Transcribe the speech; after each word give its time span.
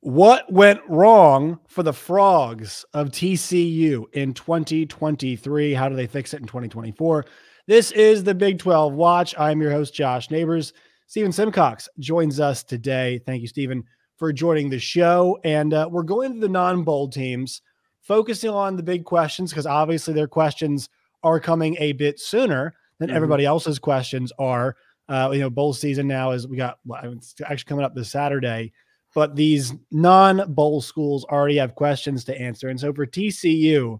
What 0.00 0.50
went 0.52 0.80
wrong 0.88 1.58
for 1.66 1.82
the 1.82 1.92
Frogs 1.92 2.84
of 2.92 3.08
TCU 3.08 4.04
in 4.12 4.34
2023? 4.34 5.74
How 5.74 5.88
do 5.88 5.96
they 5.96 6.06
fix 6.06 6.34
it 6.34 6.40
in 6.40 6.46
2024? 6.46 7.24
This 7.66 7.92
is 7.92 8.22
the 8.22 8.34
Big 8.34 8.58
12 8.58 8.92
Watch. 8.92 9.34
I'm 9.38 9.60
your 9.60 9.70
host, 9.70 9.94
Josh 9.94 10.30
Neighbors. 10.30 10.72
Stephen 11.06 11.32
Simcox 11.32 11.88
joins 11.98 12.40
us 12.40 12.62
today. 12.62 13.20
Thank 13.26 13.42
you, 13.42 13.48
Stephen, 13.48 13.84
for 14.16 14.32
joining 14.32 14.68
the 14.68 14.78
show. 14.78 15.38
And 15.44 15.72
uh, 15.72 15.88
we're 15.90 16.02
going 16.02 16.34
to 16.34 16.40
the 16.40 16.48
non 16.48 16.84
bowl 16.84 17.08
teams, 17.08 17.62
focusing 18.02 18.50
on 18.50 18.76
the 18.76 18.82
big 18.82 19.04
questions 19.04 19.50
because 19.50 19.66
obviously 19.66 20.14
their 20.14 20.28
questions 20.28 20.88
are 21.22 21.40
coming 21.40 21.74
a 21.78 21.92
bit 21.92 22.20
sooner 22.20 22.74
than 22.98 23.08
mm-hmm. 23.08 23.16
everybody 23.16 23.46
else's 23.46 23.78
questions 23.78 24.32
are. 24.38 24.76
Uh, 25.08 25.30
you 25.32 25.40
know, 25.40 25.50
bowl 25.50 25.72
season 25.72 26.06
now 26.06 26.32
is 26.32 26.46
we 26.46 26.56
got 26.56 26.78
well, 26.84 27.00
it's 27.12 27.34
actually 27.44 27.68
coming 27.68 27.84
up 27.84 27.94
this 27.94 28.10
Saturday 28.10 28.72
but 29.16 29.34
these 29.34 29.72
non 29.90 30.52
bowl 30.52 30.82
schools 30.82 31.24
already 31.24 31.56
have 31.56 31.74
questions 31.74 32.22
to 32.22 32.38
answer. 32.38 32.68
And 32.68 32.78
so 32.78 32.92
for 32.92 33.06
TCU, 33.06 33.98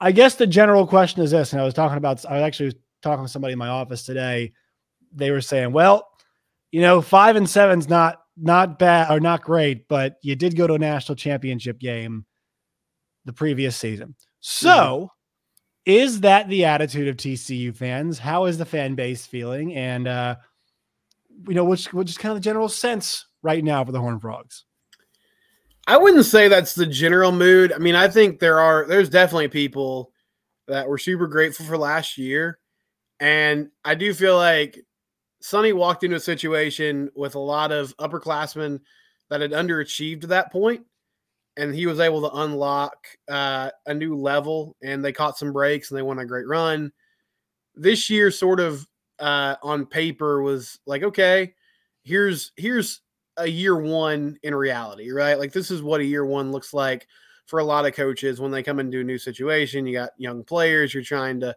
I 0.00 0.10
guess 0.10 0.34
the 0.34 0.46
general 0.46 0.88
question 0.88 1.22
is 1.22 1.30
this, 1.30 1.52
and 1.52 1.62
I 1.62 1.64
was 1.64 1.72
talking 1.72 1.98
about, 1.98 2.26
I 2.26 2.34
was 2.34 2.42
actually 2.42 2.74
talking 3.00 3.24
to 3.24 3.30
somebody 3.30 3.52
in 3.52 3.60
my 3.60 3.68
office 3.68 4.02
today. 4.02 4.54
They 5.12 5.30
were 5.30 5.40
saying, 5.40 5.70
well, 5.70 6.08
you 6.72 6.80
know, 6.80 7.00
five 7.00 7.36
and 7.36 7.48
seven's 7.48 7.88
not 7.88 8.20
not 8.36 8.80
bad 8.80 9.12
or 9.12 9.20
not 9.20 9.44
great, 9.44 9.86
but 9.86 10.16
you 10.22 10.34
did 10.34 10.56
go 10.56 10.66
to 10.66 10.74
a 10.74 10.78
national 10.80 11.14
championship 11.14 11.78
game 11.78 12.26
the 13.24 13.32
previous 13.32 13.76
season. 13.76 14.16
So, 14.40 15.12
mm-hmm. 15.86 15.92
is 15.92 16.22
that 16.22 16.48
the 16.48 16.64
attitude 16.64 17.06
of 17.06 17.16
TCU 17.16 17.72
fans? 17.72 18.18
How 18.18 18.46
is 18.46 18.58
the 18.58 18.66
fan 18.66 18.96
base 18.96 19.26
feeling? 19.26 19.76
And 19.76 20.08
uh, 20.08 20.36
you 21.46 21.54
know, 21.54 21.64
which 21.64 21.92
which 21.92 22.10
is 22.10 22.18
kind 22.18 22.32
of 22.32 22.38
the 22.38 22.44
general 22.44 22.68
sense 22.68 23.24
right 23.48 23.64
now 23.64 23.82
for 23.82 23.92
the 23.92 24.00
Horned 24.00 24.20
Frogs? 24.20 24.66
I 25.86 25.96
wouldn't 25.96 26.26
say 26.26 26.48
that's 26.48 26.74
the 26.74 26.84
general 26.84 27.32
mood. 27.32 27.72
I 27.72 27.78
mean, 27.78 27.94
I 27.94 28.08
think 28.08 28.40
there 28.40 28.60
are 28.60 28.86
there's 28.86 29.08
definitely 29.08 29.48
people 29.48 30.12
that 30.66 30.86
were 30.86 30.98
super 30.98 31.26
grateful 31.26 31.64
for 31.64 31.78
last 31.78 32.18
year. 32.18 32.58
And 33.20 33.70
I 33.86 33.94
do 33.94 34.12
feel 34.12 34.36
like 34.36 34.84
Sonny 35.40 35.72
walked 35.72 36.04
into 36.04 36.16
a 36.16 36.20
situation 36.20 37.10
with 37.16 37.36
a 37.36 37.40
lot 37.40 37.72
of 37.72 37.96
upperclassmen 37.96 38.80
that 39.30 39.40
had 39.40 39.52
underachieved 39.52 40.20
to 40.20 40.26
that 40.26 40.52
point, 40.52 40.84
and 41.56 41.74
he 41.74 41.86
was 41.86 42.00
able 42.00 42.20
to 42.20 42.36
unlock 42.36 42.98
uh, 43.30 43.70
a 43.86 43.94
new 43.94 44.14
level. 44.14 44.76
And 44.82 45.02
they 45.02 45.12
caught 45.12 45.38
some 45.38 45.54
breaks, 45.54 45.90
and 45.90 45.96
they 45.96 46.02
won 46.02 46.18
a 46.18 46.26
great 46.26 46.46
run. 46.46 46.92
This 47.74 48.10
year, 48.10 48.30
sort 48.30 48.60
of 48.60 48.86
uh, 49.18 49.54
on 49.62 49.86
paper, 49.86 50.42
was 50.42 50.78
like, 50.84 51.02
okay, 51.02 51.54
here's 52.02 52.52
here's 52.56 53.00
a 53.38 53.46
year 53.46 53.76
one 53.76 54.38
in 54.42 54.54
reality, 54.54 55.10
right? 55.10 55.38
Like 55.38 55.52
this 55.52 55.70
is 55.70 55.82
what 55.82 56.00
a 56.00 56.04
year 56.04 56.24
one 56.24 56.52
looks 56.52 56.74
like 56.74 57.06
for 57.46 57.60
a 57.60 57.64
lot 57.64 57.86
of 57.86 57.94
coaches 57.94 58.40
when 58.40 58.50
they 58.50 58.62
come 58.62 58.78
into 58.78 59.00
a 59.00 59.04
new 59.04 59.18
situation. 59.18 59.86
You 59.86 59.94
got 59.94 60.10
young 60.18 60.44
players, 60.44 60.92
you're 60.92 61.02
trying 61.02 61.40
to 61.40 61.56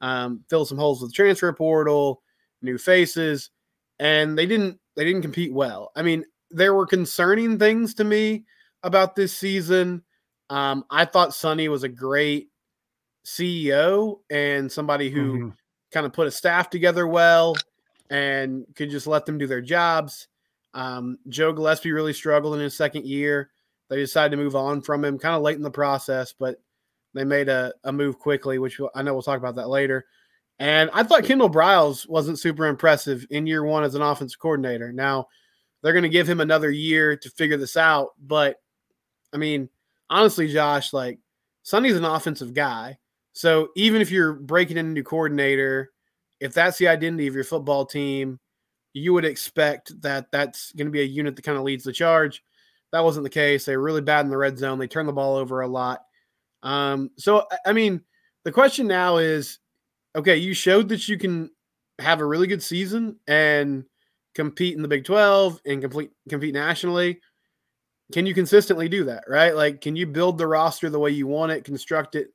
um, 0.00 0.44
fill 0.48 0.64
some 0.64 0.78
holes 0.78 1.00
with 1.00 1.10
the 1.10 1.14
transfer 1.14 1.52
portal, 1.52 2.22
new 2.62 2.78
faces, 2.78 3.50
and 3.98 4.36
they 4.36 4.46
didn't 4.46 4.78
they 4.96 5.04
didn't 5.04 5.22
compete 5.22 5.52
well. 5.52 5.92
I 5.96 6.02
mean, 6.02 6.24
there 6.50 6.74
were 6.74 6.86
concerning 6.86 7.58
things 7.58 7.94
to 7.94 8.04
me 8.04 8.44
about 8.82 9.14
this 9.16 9.36
season. 9.36 10.02
Um, 10.48 10.84
I 10.90 11.04
thought 11.04 11.34
Sonny 11.34 11.68
was 11.68 11.84
a 11.84 11.88
great 11.88 12.48
CEO 13.24 14.20
and 14.30 14.70
somebody 14.70 15.10
who 15.10 15.32
mm-hmm. 15.32 15.48
kind 15.92 16.06
of 16.06 16.12
put 16.12 16.26
a 16.26 16.30
staff 16.30 16.70
together 16.70 17.06
well 17.06 17.54
and 18.08 18.66
could 18.74 18.90
just 18.90 19.06
let 19.06 19.26
them 19.26 19.38
do 19.38 19.46
their 19.46 19.60
jobs. 19.60 20.26
Um, 20.74 21.18
Joe 21.28 21.52
Gillespie 21.52 21.92
really 21.92 22.12
struggled 22.12 22.54
in 22.54 22.60
his 22.60 22.76
second 22.76 23.06
year. 23.06 23.50
They 23.88 23.96
decided 23.96 24.36
to 24.36 24.42
move 24.42 24.54
on 24.54 24.82
from 24.82 25.04
him 25.04 25.18
kind 25.18 25.34
of 25.34 25.42
late 25.42 25.56
in 25.56 25.62
the 25.62 25.70
process, 25.70 26.32
but 26.32 26.56
they 27.14 27.24
made 27.24 27.48
a, 27.48 27.72
a 27.84 27.92
move 27.92 28.18
quickly, 28.18 28.58
which 28.58 28.80
I 28.94 29.02
know 29.02 29.12
we'll 29.12 29.22
talk 29.22 29.38
about 29.38 29.56
that 29.56 29.68
later. 29.68 30.06
And 30.60 30.90
I 30.92 31.02
thought 31.02 31.24
Kendall 31.24 31.50
Briles 31.50 32.08
wasn't 32.08 32.38
super 32.38 32.66
impressive 32.66 33.26
in 33.30 33.46
year 33.46 33.64
one 33.64 33.82
as 33.82 33.94
an 33.94 34.02
offensive 34.02 34.38
coordinator. 34.38 34.92
Now, 34.92 35.26
they're 35.82 35.94
going 35.94 36.02
to 36.02 36.08
give 36.08 36.28
him 36.28 36.40
another 36.40 36.70
year 36.70 37.16
to 37.16 37.30
figure 37.30 37.56
this 37.56 37.76
out. 37.76 38.10
But 38.20 38.56
I 39.32 39.38
mean, 39.38 39.68
honestly, 40.08 40.52
Josh, 40.52 40.92
like 40.92 41.18
Sonny's 41.62 41.96
an 41.96 42.04
offensive 42.04 42.54
guy. 42.54 42.98
So 43.32 43.68
even 43.76 44.02
if 44.02 44.10
you're 44.10 44.34
breaking 44.34 44.76
in 44.76 44.86
a 44.86 44.90
new 44.90 45.02
coordinator, 45.02 45.90
if 46.40 46.52
that's 46.52 46.78
the 46.78 46.88
identity 46.88 47.26
of 47.26 47.34
your 47.34 47.44
football 47.44 47.86
team, 47.86 48.38
you 48.92 49.12
would 49.12 49.24
expect 49.24 50.00
that 50.02 50.26
that's 50.32 50.72
going 50.72 50.86
to 50.86 50.92
be 50.92 51.00
a 51.00 51.04
unit 51.04 51.36
that 51.36 51.42
kind 51.42 51.58
of 51.58 51.64
leads 51.64 51.84
the 51.84 51.92
charge. 51.92 52.42
That 52.92 53.04
wasn't 53.04 53.24
the 53.24 53.30
case. 53.30 53.64
They 53.64 53.76
were 53.76 53.82
really 53.82 54.00
bad 54.00 54.24
in 54.24 54.30
the 54.30 54.36
red 54.36 54.58
zone. 54.58 54.78
They 54.78 54.88
turned 54.88 55.08
the 55.08 55.12
ball 55.12 55.36
over 55.36 55.60
a 55.60 55.68
lot. 55.68 56.02
Um, 56.62 57.10
so, 57.16 57.46
I 57.64 57.72
mean, 57.72 58.02
the 58.44 58.52
question 58.52 58.86
now 58.86 59.18
is 59.18 59.58
okay, 60.16 60.36
you 60.36 60.54
showed 60.54 60.88
that 60.88 61.08
you 61.08 61.16
can 61.16 61.50
have 62.00 62.20
a 62.20 62.26
really 62.26 62.46
good 62.46 62.62
season 62.62 63.16
and 63.28 63.84
compete 64.34 64.74
in 64.74 64.82
the 64.82 64.88
Big 64.88 65.04
12 65.04 65.60
and 65.66 65.80
complete, 65.80 66.10
compete 66.28 66.54
nationally. 66.54 67.20
Can 68.12 68.26
you 68.26 68.34
consistently 68.34 68.88
do 68.88 69.04
that, 69.04 69.24
right? 69.28 69.54
Like, 69.54 69.80
can 69.80 69.94
you 69.94 70.06
build 70.06 70.36
the 70.36 70.46
roster 70.46 70.90
the 70.90 70.98
way 70.98 71.10
you 71.10 71.28
want 71.28 71.52
it, 71.52 71.64
construct 71.64 72.16
it, 72.16 72.28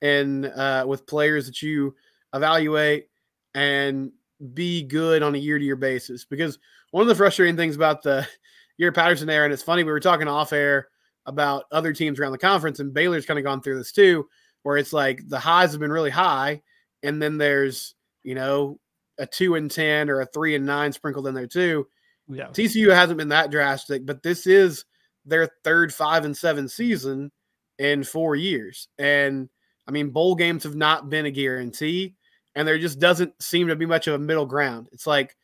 and 0.00 0.46
uh, 0.46 0.84
with 0.88 1.06
players 1.06 1.46
that 1.46 1.60
you 1.60 1.94
evaluate 2.32 3.08
and 3.54 4.12
be 4.54 4.82
good 4.82 5.22
on 5.22 5.34
a 5.34 5.38
year 5.38 5.58
to 5.58 5.64
year 5.64 5.76
basis. 5.76 6.24
Because 6.24 6.58
one 6.90 7.02
of 7.02 7.08
the 7.08 7.14
frustrating 7.14 7.56
things 7.56 7.76
about 7.76 8.02
the 8.02 8.26
Gary 8.78 8.92
Patterson 8.92 9.30
era, 9.30 9.44
and 9.44 9.52
it's 9.52 9.62
funny, 9.62 9.84
we 9.84 9.92
were 9.92 10.00
talking 10.00 10.28
off 10.28 10.52
air 10.52 10.88
about 11.26 11.64
other 11.70 11.92
teams 11.92 12.18
around 12.18 12.32
the 12.32 12.38
conference, 12.38 12.80
and 12.80 12.94
Baylor's 12.94 13.26
kind 13.26 13.38
of 13.38 13.44
gone 13.44 13.60
through 13.60 13.78
this 13.78 13.92
too, 13.92 14.26
where 14.62 14.76
it's 14.76 14.92
like 14.92 15.20
the 15.28 15.38
highs 15.38 15.72
have 15.72 15.80
been 15.80 15.92
really 15.92 16.10
high, 16.10 16.62
and 17.02 17.20
then 17.20 17.38
there's, 17.38 17.94
you 18.22 18.34
know, 18.34 18.78
a 19.18 19.26
two 19.26 19.54
and 19.54 19.70
10 19.70 20.08
or 20.08 20.20
a 20.20 20.26
three 20.26 20.54
and 20.54 20.64
nine 20.64 20.92
sprinkled 20.92 21.26
in 21.26 21.34
there 21.34 21.46
too. 21.46 21.86
Yeah. 22.28 22.46
TCU 22.46 22.94
hasn't 22.94 23.18
been 23.18 23.28
that 23.28 23.50
drastic, 23.50 24.06
but 24.06 24.22
this 24.22 24.46
is 24.46 24.84
their 25.26 25.50
third 25.62 25.92
five 25.92 26.24
and 26.24 26.36
seven 26.36 26.68
season 26.68 27.30
in 27.78 28.02
four 28.02 28.34
years. 28.34 28.88
And 28.98 29.48
I 29.86 29.90
mean, 29.90 30.10
bowl 30.10 30.34
games 30.34 30.62
have 30.62 30.76
not 30.76 31.10
been 31.10 31.26
a 31.26 31.30
guarantee 31.30 32.14
and 32.54 32.66
there 32.66 32.78
just 32.78 32.98
doesn't 32.98 33.40
seem 33.42 33.68
to 33.68 33.76
be 33.76 33.86
much 33.86 34.06
of 34.06 34.14
a 34.14 34.18
middle 34.18 34.46
ground. 34.46 34.88
It's 34.92 35.06
like 35.06 35.36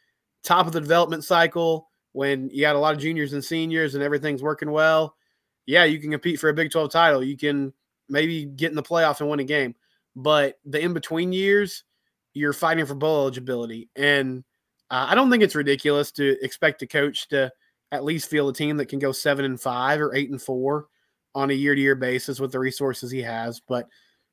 top 0.42 0.66
of 0.66 0.72
the 0.72 0.80
development 0.80 1.24
cycle 1.24 1.88
when 2.12 2.48
you 2.50 2.62
got 2.62 2.76
a 2.76 2.78
lot 2.78 2.94
of 2.94 3.00
juniors 3.00 3.32
and 3.32 3.44
seniors 3.44 3.94
and 3.94 4.02
everything's 4.02 4.42
working 4.42 4.70
well. 4.70 5.16
Yeah, 5.66 5.84
you 5.84 5.98
can 5.98 6.10
compete 6.10 6.40
for 6.40 6.48
a 6.48 6.54
Big 6.54 6.70
12 6.70 6.90
title. 6.90 7.22
You 7.22 7.36
can 7.36 7.72
maybe 8.08 8.44
get 8.44 8.70
in 8.70 8.76
the 8.76 8.82
playoff 8.82 9.20
and 9.20 9.28
win 9.28 9.40
a 9.40 9.44
game. 9.44 9.74
But 10.14 10.58
the 10.64 10.80
in 10.80 10.94
between 10.94 11.32
years, 11.32 11.84
you're 12.32 12.52
fighting 12.52 12.86
for 12.86 12.94
bowl 12.94 13.22
eligibility. 13.22 13.90
And 13.96 14.44
uh, 14.90 15.06
I 15.08 15.14
don't 15.14 15.30
think 15.30 15.42
it's 15.42 15.54
ridiculous 15.54 16.12
to 16.12 16.36
expect 16.42 16.82
a 16.82 16.86
coach 16.86 17.28
to 17.28 17.50
at 17.92 18.04
least 18.04 18.30
feel 18.30 18.48
a 18.48 18.54
team 18.54 18.76
that 18.78 18.88
can 18.88 18.98
go 18.98 19.12
seven 19.12 19.44
and 19.44 19.60
five 19.60 20.00
or 20.00 20.14
eight 20.14 20.30
and 20.30 20.40
four 20.40 20.86
on 21.34 21.50
a 21.50 21.54
year 21.54 21.74
to 21.74 21.80
year 21.80 21.94
basis 21.94 22.40
with 22.40 22.52
the 22.52 22.58
resources 22.58 23.10
he 23.10 23.22
has. 23.22 23.60
But 23.60 23.86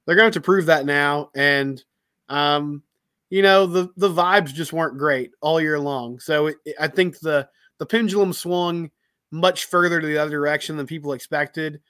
they're 0.05 0.15
going 0.15 0.23
to 0.31 0.37
have 0.37 0.41
to 0.43 0.45
prove 0.45 0.67
that 0.67 0.85
now. 0.85 1.29
And 1.35 1.83
um, 2.29 2.83
you 3.29 3.41
know, 3.41 3.65
the 3.65 3.89
the 3.97 4.09
vibes 4.09 4.53
just 4.53 4.73
weren't 4.73 4.97
great 4.97 5.31
all 5.41 5.59
year 5.59 5.79
long. 5.79 6.19
So 6.19 6.47
it, 6.47 6.57
it, 6.65 6.75
I 6.79 6.87
think 6.87 7.19
the 7.19 7.47
the 7.79 7.85
pendulum 7.85 8.33
swung 8.33 8.91
much 9.31 9.65
further 9.65 9.99
to 9.99 10.05
the 10.05 10.19
other 10.19 10.31
direction 10.31 10.77
than 10.77 10.85
people 10.85 11.13
expected. 11.13 11.81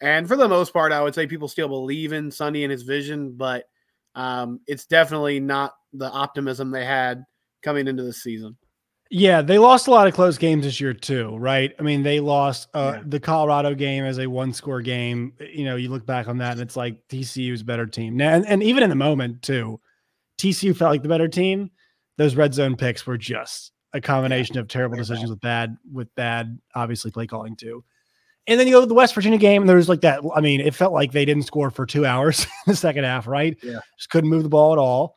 And 0.00 0.28
for 0.28 0.36
the 0.36 0.48
most 0.48 0.72
part, 0.72 0.92
I 0.92 1.02
would 1.02 1.14
say 1.14 1.26
people 1.26 1.48
still 1.48 1.68
believe 1.68 2.12
in 2.12 2.30
Sonny 2.30 2.62
and 2.62 2.70
his 2.70 2.82
vision, 2.82 3.36
but 3.36 3.64
um, 4.14 4.60
it's 4.66 4.86
definitely 4.86 5.40
not 5.40 5.74
the 5.92 6.10
optimism 6.10 6.70
they 6.70 6.84
had 6.84 7.24
coming 7.62 7.88
into 7.88 8.02
the 8.02 8.12
season. 8.12 8.56
Yeah, 9.10 9.42
they 9.42 9.58
lost 9.58 9.86
a 9.86 9.90
lot 9.90 10.06
of 10.08 10.14
close 10.14 10.38
games 10.38 10.64
this 10.64 10.80
year 10.80 10.92
too, 10.94 11.36
right? 11.36 11.72
I 11.78 11.82
mean, 11.82 12.02
they 12.02 12.20
lost 12.20 12.68
uh, 12.74 12.94
Yeah. 12.96 13.02
the 13.06 13.20
Colorado 13.20 13.74
game 13.74 14.04
as 14.04 14.18
a 14.18 14.26
one-score 14.26 14.80
game. 14.80 15.34
You 15.40 15.64
know, 15.64 15.76
you 15.76 15.88
look 15.90 16.04
back 16.06 16.26
on 16.26 16.38
that, 16.38 16.52
and 16.52 16.60
it's 16.62 16.76
like 16.76 16.96
TCU's 17.08 17.62
better 17.62 17.86
team 17.86 18.16
now, 18.16 18.30
and, 18.34 18.46
and 18.46 18.62
even 18.62 18.82
in 18.82 18.88
the 18.90 18.96
moment 18.96 19.42
too, 19.42 19.78
TCU 20.38 20.74
felt 20.76 20.90
like 20.90 21.02
the 21.02 21.08
better 21.08 21.28
team. 21.28 21.70
Those 22.16 22.34
red 22.36 22.54
zone 22.54 22.76
picks 22.76 23.06
were 23.06 23.18
just 23.18 23.72
a 23.92 24.00
combination 24.00 24.56
of 24.58 24.68
terrible 24.68 24.96
decisions 24.96 25.30
with 25.30 25.40
bad, 25.40 25.76
with 25.92 26.12
bad, 26.14 26.58
obviously 26.74 27.10
play 27.10 27.26
calling 27.26 27.56
too. 27.56 27.84
And 28.46 28.58
then 28.58 28.66
you 28.66 28.72
go 28.74 28.80
to 28.80 28.86
the 28.86 28.94
West 28.94 29.14
Virginia 29.14 29.38
game, 29.38 29.62
and 29.62 29.68
there 29.68 29.76
was 29.76 29.88
like 29.88 30.00
that. 30.02 30.20
I 30.34 30.40
mean, 30.40 30.60
it 30.60 30.74
felt 30.74 30.92
like 30.92 31.12
they 31.12 31.24
didn't 31.24 31.44
score 31.44 31.70
for 31.70 31.86
two 31.86 32.04
hours 32.06 32.44
in 32.66 32.72
the 32.72 32.76
second 32.76 33.04
half, 33.04 33.26
right? 33.26 33.56
Yeah. 33.62 33.80
just 33.96 34.10
couldn't 34.10 34.30
move 34.30 34.42
the 34.44 34.48
ball 34.48 34.72
at 34.72 34.78
all. 34.78 35.16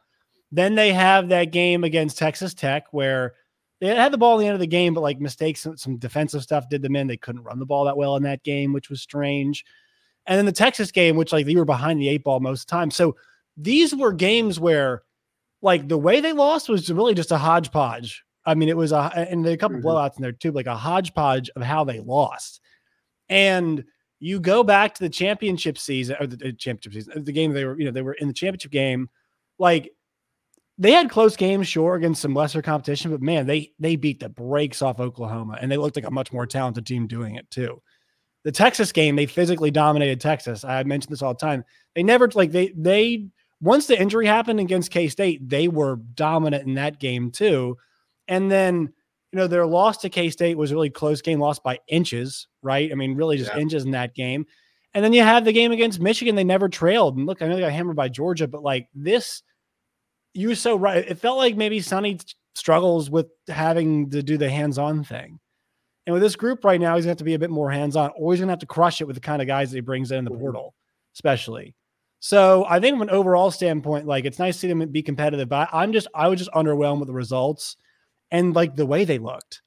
Then 0.51 0.75
they 0.75 0.91
have 0.93 1.29
that 1.29 1.45
game 1.51 1.83
against 1.83 2.17
Texas 2.17 2.53
Tech 2.53 2.85
where 2.91 3.33
they 3.79 3.87
had 3.87 4.11
the 4.11 4.17
ball 4.17 4.37
at 4.37 4.39
the 4.41 4.45
end 4.47 4.53
of 4.55 4.59
the 4.59 4.67
game, 4.67 4.93
but 4.93 5.01
like 5.01 5.19
mistakes, 5.19 5.61
some, 5.61 5.77
some 5.77 5.97
defensive 5.97 6.41
stuff 6.43 6.69
did 6.69 6.81
them 6.81 6.95
in. 6.95 7.07
They 7.07 7.17
couldn't 7.17 7.43
run 7.43 7.59
the 7.59 7.65
ball 7.65 7.85
that 7.85 7.97
well 7.97 8.15
in 8.15 8.23
that 8.23 8.43
game, 8.43 8.73
which 8.73 8.89
was 8.89 9.01
strange. 9.01 9.63
And 10.25 10.37
then 10.37 10.45
the 10.45 10.51
Texas 10.51 10.91
game, 10.91 11.15
which 11.15 11.31
like 11.31 11.45
they 11.45 11.55
were 11.55 11.63
behind 11.65 12.01
the 12.01 12.09
eight 12.09 12.23
ball 12.23 12.39
most 12.39 12.61
of 12.61 12.67
the 12.67 12.71
time. 12.71 12.91
So 12.91 13.15
these 13.55 13.95
were 13.95 14.11
games 14.11 14.59
where 14.59 15.03
like 15.61 15.87
the 15.87 15.97
way 15.97 16.19
they 16.19 16.33
lost 16.33 16.69
was 16.69 16.91
really 16.91 17.13
just 17.13 17.31
a 17.31 17.37
hodgepodge. 17.37 18.23
I 18.45 18.55
mean, 18.55 18.69
it 18.69 18.77
was 18.77 18.91
a 18.91 19.11
and 19.15 19.45
a 19.45 19.57
couple 19.57 19.77
Mhm. 19.77 19.83
blowouts 19.83 20.17
in 20.17 20.21
there 20.21 20.31
too, 20.31 20.51
like 20.51 20.67
a 20.67 20.75
hodgepodge 20.75 21.49
of 21.55 21.61
how 21.61 21.83
they 21.83 21.99
lost. 21.99 22.61
And 23.29 23.83
you 24.19 24.39
go 24.39 24.63
back 24.63 24.95
to 24.95 25.03
the 25.03 25.09
championship 25.09 25.77
season 25.77 26.15
or 26.19 26.27
the, 26.27 26.37
the 26.37 26.53
championship 26.53 26.93
season, 26.93 27.23
the 27.23 27.31
game 27.31 27.53
they 27.53 27.65
were, 27.65 27.77
you 27.77 27.85
know, 27.85 27.91
they 27.91 28.01
were 28.01 28.13
in 28.13 28.27
the 28.27 28.33
championship 28.33 28.71
game. 28.71 29.09
Like 29.59 29.91
they 30.77 30.91
had 30.91 31.09
close 31.09 31.35
games, 31.35 31.67
sure, 31.67 31.95
against 31.95 32.21
some 32.21 32.33
lesser 32.35 32.61
competition, 32.61 33.11
but 33.11 33.21
man, 33.21 33.47
they 33.47 33.71
they 33.79 33.95
beat 33.95 34.19
the 34.19 34.29
brakes 34.29 34.81
off 34.81 34.99
Oklahoma, 34.99 35.57
and 35.61 35.71
they 35.71 35.77
looked 35.77 35.95
like 35.95 36.05
a 36.05 36.11
much 36.11 36.31
more 36.31 36.45
talented 36.45 36.85
team 36.85 37.07
doing 37.07 37.35
it 37.35 37.49
too. 37.49 37.81
The 38.43 38.51
Texas 38.51 38.91
game, 38.91 39.15
they 39.15 39.25
physically 39.25 39.71
dominated 39.71 40.21
Texas. 40.21 40.63
I 40.63 40.83
mentioned 40.83 41.11
this 41.11 41.21
all 41.21 41.33
the 41.33 41.39
time. 41.39 41.63
They 41.95 42.03
never 42.03 42.29
like 42.35 42.51
they 42.51 42.73
they 42.77 43.27
once 43.61 43.87
the 43.87 43.99
injury 43.99 44.27
happened 44.27 44.59
against 44.59 44.91
K 44.91 45.07
State, 45.07 45.47
they 45.49 45.67
were 45.67 45.97
dominant 46.13 46.67
in 46.67 46.75
that 46.75 46.99
game 46.99 47.31
too. 47.31 47.77
And 48.27 48.51
then 48.51 48.93
you 49.31 49.37
know 49.39 49.47
their 49.47 49.65
loss 49.65 49.97
to 49.99 50.09
K 50.09 50.29
State 50.29 50.57
was 50.57 50.71
a 50.71 50.75
really 50.75 50.91
close 50.91 51.21
game, 51.21 51.39
lost 51.39 51.63
by 51.63 51.79
inches, 51.87 52.47
right? 52.61 52.91
I 52.91 52.95
mean, 52.95 53.15
really 53.15 53.37
just 53.37 53.51
Yeah. 53.53 53.59
inches 53.61 53.83
in 53.85 53.91
that 53.91 54.13
game. 54.15 54.45
And 54.93 55.03
then 55.03 55.13
you 55.13 55.23
have 55.23 55.43
the 55.43 55.51
game 55.53 55.71
against 55.71 55.99
Michigan. 55.99 56.35
They 56.35 56.43
never 56.43 56.69
trailed. 56.69 57.17
And 57.17 57.25
look, 57.25 57.41
I 57.41 57.47
know 57.47 57.55
they 57.55 57.61
got 57.61 57.71
hammered 57.71 57.95
by 57.95 58.09
Georgia, 58.09 58.47
but 58.47 58.63
like 58.63 58.87
this, 58.95 59.43
you 60.37 60.49
were 60.49 60.55
so 60.55 60.75
right. 60.75 61.05
It 61.07 61.17
felt 61.19 61.37
like 61.37 61.55
maybe 61.57 61.79
Sonny 61.81 62.19
struggles 62.55 63.09
with 63.09 63.27
having 63.47 64.09
to 64.11 64.23
do 64.23 64.37
the 64.37 64.49
hands-on 64.49 65.03
thing. 65.03 65.39
And 66.05 66.13
with 66.13 66.21
this 66.23 66.35
group 66.35 66.63
right 66.63 66.79
now, 66.79 66.95
he's 66.95 67.05
gonna 67.05 67.11
have 67.11 67.17
to 67.17 67.23
be 67.23 67.33
a 67.33 67.39
bit 67.39 67.49
more 67.49 67.69
hands-on, 67.71 68.11
or 68.17 68.31
he's 68.33 68.39
gonna 68.39 68.51
have 68.51 68.59
to 68.59 68.65
crush 68.65 69.01
it 69.01 69.05
with 69.07 69.15
the 69.15 69.21
kind 69.21 69.41
of 69.41 69.47
guys 69.47 69.71
that 69.71 69.77
he 69.77 69.81
brings 69.81 70.11
in 70.11 70.23
the 70.25 70.31
Mhm. 70.31 70.39
portal, 70.39 70.73
especially. 71.15 71.75
So 72.19 72.65
I 72.67 72.79
think 72.79 72.95
from 72.95 73.01
an 73.03 73.09
overall 73.09 73.51
standpoint, 73.51 74.07
like 74.07 74.25
it's 74.25 74.39
nice 74.39 74.55
to 74.55 74.59
see 74.61 74.67
them 74.67 74.87
be 74.89 75.03
competitive, 75.03 75.49
but 75.49 75.69
I'm 75.71 75.91
just 75.93 76.07
I 76.15 76.27
was 76.29 76.39
just 76.39 76.51
underwhelmed 76.51 76.99
with 76.99 77.07
the 77.07 77.13
results 77.13 77.77
and 78.31 78.55
like 78.55 78.75
the 78.75 78.85
way 78.85 79.05
they 79.05 79.19
looked. 79.19 79.61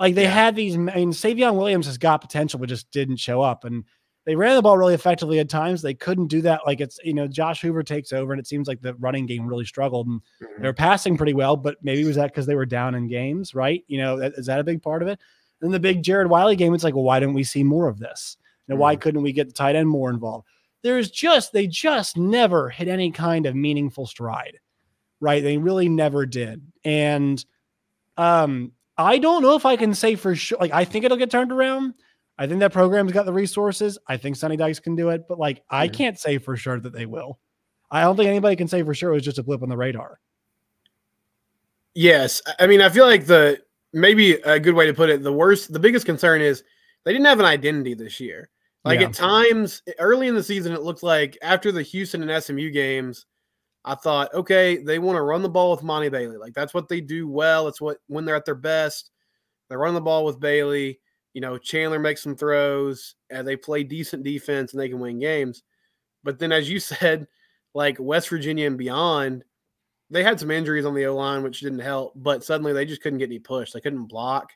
Like 0.00 0.14
they 0.14 0.24
Yeah. 0.24 0.30
had 0.30 0.56
these, 0.56 0.74
I 0.74 0.78
mean, 0.78 1.12
Savion 1.12 1.56
Williams 1.56 1.86
has 1.86 1.96
got 1.98 2.20
potential, 2.20 2.58
but 2.58 2.68
just 2.68 2.90
didn't 2.90 3.16
show 3.18 3.40
up. 3.40 3.64
And 3.64 3.84
they 4.26 4.36
ran 4.36 4.56
the 4.56 4.62
ball 4.62 4.76
really 4.76 4.94
effectively 4.94 5.38
at 5.38 5.48
times. 5.48 5.80
They 5.80 5.94
couldn't 5.94 6.26
do 6.26 6.42
that. 6.42 6.60
Like 6.66 6.80
it's, 6.80 6.98
you 7.04 7.14
know, 7.14 7.26
Josh 7.28 7.62
Hoover 7.62 7.82
takes 7.82 8.12
over 8.12 8.32
and 8.32 8.40
it 8.40 8.46
seems 8.46 8.66
like 8.68 8.82
the 8.82 8.94
running 8.94 9.24
game 9.24 9.46
really 9.46 9.64
struggled. 9.64 10.08
And 10.08 10.20
Mm-hmm. 10.42 10.62
they 10.62 10.68
were 10.68 10.74
passing 10.74 11.16
pretty 11.16 11.32
well, 11.32 11.56
but 11.56 11.76
maybe 11.82 12.04
was 12.04 12.16
that 12.16 12.32
because 12.32 12.44
they 12.46 12.56
were 12.56 12.66
down 12.66 12.94
in 12.96 13.06
games, 13.06 13.54
right? 13.54 13.84
You 13.86 13.98
know, 13.98 14.18
that- 14.18 14.34
is 14.34 14.46
that 14.46 14.60
a 14.60 14.64
big 14.64 14.82
part 14.82 15.00
of 15.02 15.08
it? 15.08 15.18
Then 15.60 15.70
the 15.70 15.80
big 15.80 16.02
Jared 16.02 16.28
Wiley 16.28 16.56
game, 16.56 16.74
it's 16.74 16.84
like, 16.84 16.94
well, 16.94 17.04
why 17.04 17.18
didn't 17.20 17.34
we 17.34 17.44
see 17.44 17.62
more 17.64 17.88
of 17.88 17.98
this? 17.98 18.36
You 18.66 18.74
know, 18.74 18.80
why 18.80 18.96
couldn't 18.96 19.22
we 19.22 19.32
get 19.32 19.46
the 19.46 19.54
tight 19.54 19.76
end 19.76 19.88
more 19.88 20.10
involved? 20.10 20.46
There's 20.82 21.10
just, 21.10 21.52
they 21.52 21.66
just 21.68 22.16
never 22.16 22.68
hit 22.68 22.88
any 22.88 23.10
kind 23.12 23.46
of 23.46 23.54
meaningful 23.54 24.06
stride, 24.06 24.58
right? 25.20 25.42
They 25.42 25.56
really 25.56 25.88
never 25.88 26.26
did. 26.26 26.60
And 26.84 27.42
um, 28.16 28.72
I 28.98 29.18
don't 29.18 29.42
know 29.42 29.54
if 29.56 29.64
I 29.66 29.76
can 29.76 29.94
say 29.94 30.14
for 30.16 30.34
sure, 30.34 30.58
like, 30.58 30.72
I 30.72 30.84
think 30.84 31.04
it'll 31.04 31.16
get 31.16 31.30
turned 31.30 31.52
around. 31.52 31.94
I 32.38 32.46
think 32.46 32.60
that 32.60 32.72
program's 32.72 33.12
got 33.12 33.24
the 33.26 33.32
resources. 33.32 33.98
I 34.08 34.16
think 34.16 34.36
Sonny 34.36 34.56
Dykes 34.56 34.78
can 34.80 34.94
do 34.94 35.08
it, 35.08 35.26
but 35.28 35.38
like, 35.38 35.62
I 35.70 35.88
Mhm. 35.88 35.92
can't 35.94 36.18
say 36.18 36.38
for 36.38 36.56
sure 36.56 36.78
that 36.80 36.92
they 36.92 37.06
will. 37.06 37.38
I 37.90 38.02
don't 38.02 38.16
think 38.16 38.28
anybody 38.28 38.56
can 38.56 38.68
say 38.68 38.82
for 38.82 38.94
sure 38.94 39.10
it 39.10 39.14
was 39.14 39.24
just 39.24 39.38
a 39.38 39.42
blip 39.42 39.62
on 39.62 39.68
the 39.68 39.76
radar. 39.76 40.20
Yes, 41.94 42.42
I- 42.46 42.64
I 42.64 42.66
mean, 42.66 42.80
I 42.82 42.88
feel 42.88 43.06
like 43.06 43.26
the 43.26 43.62
maybe 43.92 44.32
a 44.34 44.60
good 44.60 44.74
way 44.74 44.86
to 44.86 44.92
put 44.92 45.08
it, 45.08 45.22
the 45.22 45.32
worst, 45.32 45.72
the 45.72 45.78
biggest 45.78 46.04
concern 46.04 46.42
is 46.42 46.62
they 47.04 47.12
didn't 47.12 47.26
have 47.26 47.40
an 47.40 47.46
identity 47.46 47.94
this 47.94 48.20
year. 48.20 48.50
Like 48.84 49.00
Yeah. 49.00 49.06
at 49.06 49.14
times 49.14 49.82
early 49.98 50.28
in 50.28 50.34
the 50.34 50.42
season, 50.42 50.72
it 50.72 50.82
looked 50.82 51.02
like 51.02 51.38
after 51.42 51.72
the 51.72 51.82
Houston 51.82 52.20
and 52.22 52.30
SMU 52.30 52.70
games, 52.70 53.24
I 53.84 53.94
thought, 53.94 54.34
okay, 54.34 54.76
they 54.78 54.98
want 54.98 55.16
to 55.16 55.22
run 55.22 55.42
the 55.42 55.48
ball 55.48 55.70
with 55.70 55.82
Monty 55.82 56.08
Bailey. 56.08 56.36
Like 56.36 56.52
that's 56.52 56.74
what 56.74 56.88
they 56.88 57.00
do 57.00 57.28
well. 57.28 57.68
It's 57.68 57.80
what 57.80 57.98
when 58.08 58.24
they're 58.24 58.36
at 58.36 58.44
their 58.44 58.54
best, 58.54 59.10
they 59.70 59.76
run 59.76 59.94
the 59.94 60.00
ball 60.00 60.24
with 60.24 60.38
Bailey. 60.40 61.00
You 61.36 61.42
know, 61.42 61.58
Chandler 61.58 61.98
makes 61.98 62.22
some 62.22 62.34
throws, 62.34 63.14
and 63.28 63.46
they 63.46 63.56
play 63.56 63.84
decent 63.84 64.24
defense, 64.24 64.72
and 64.72 64.80
they 64.80 64.88
can 64.88 64.98
win 64.98 65.18
games. 65.18 65.64
But 66.24 66.38
then, 66.38 66.50
as 66.50 66.70
you 66.70 66.80
said, 66.80 67.26
like 67.74 67.98
West 68.00 68.30
Virginia 68.30 68.66
and 68.66 68.78
beyond, 68.78 69.44
they 70.08 70.22
had 70.22 70.40
some 70.40 70.50
injuries 70.50 70.86
on 70.86 70.94
the 70.94 71.04
O 71.04 71.14
line, 71.14 71.42
which 71.42 71.60
didn't 71.60 71.80
help. 71.80 72.14
But 72.16 72.42
suddenly, 72.42 72.72
they 72.72 72.86
just 72.86 73.02
couldn't 73.02 73.18
get 73.18 73.28
any 73.28 73.38
push. 73.38 73.72
They 73.72 73.82
couldn't 73.82 74.06
block, 74.06 74.50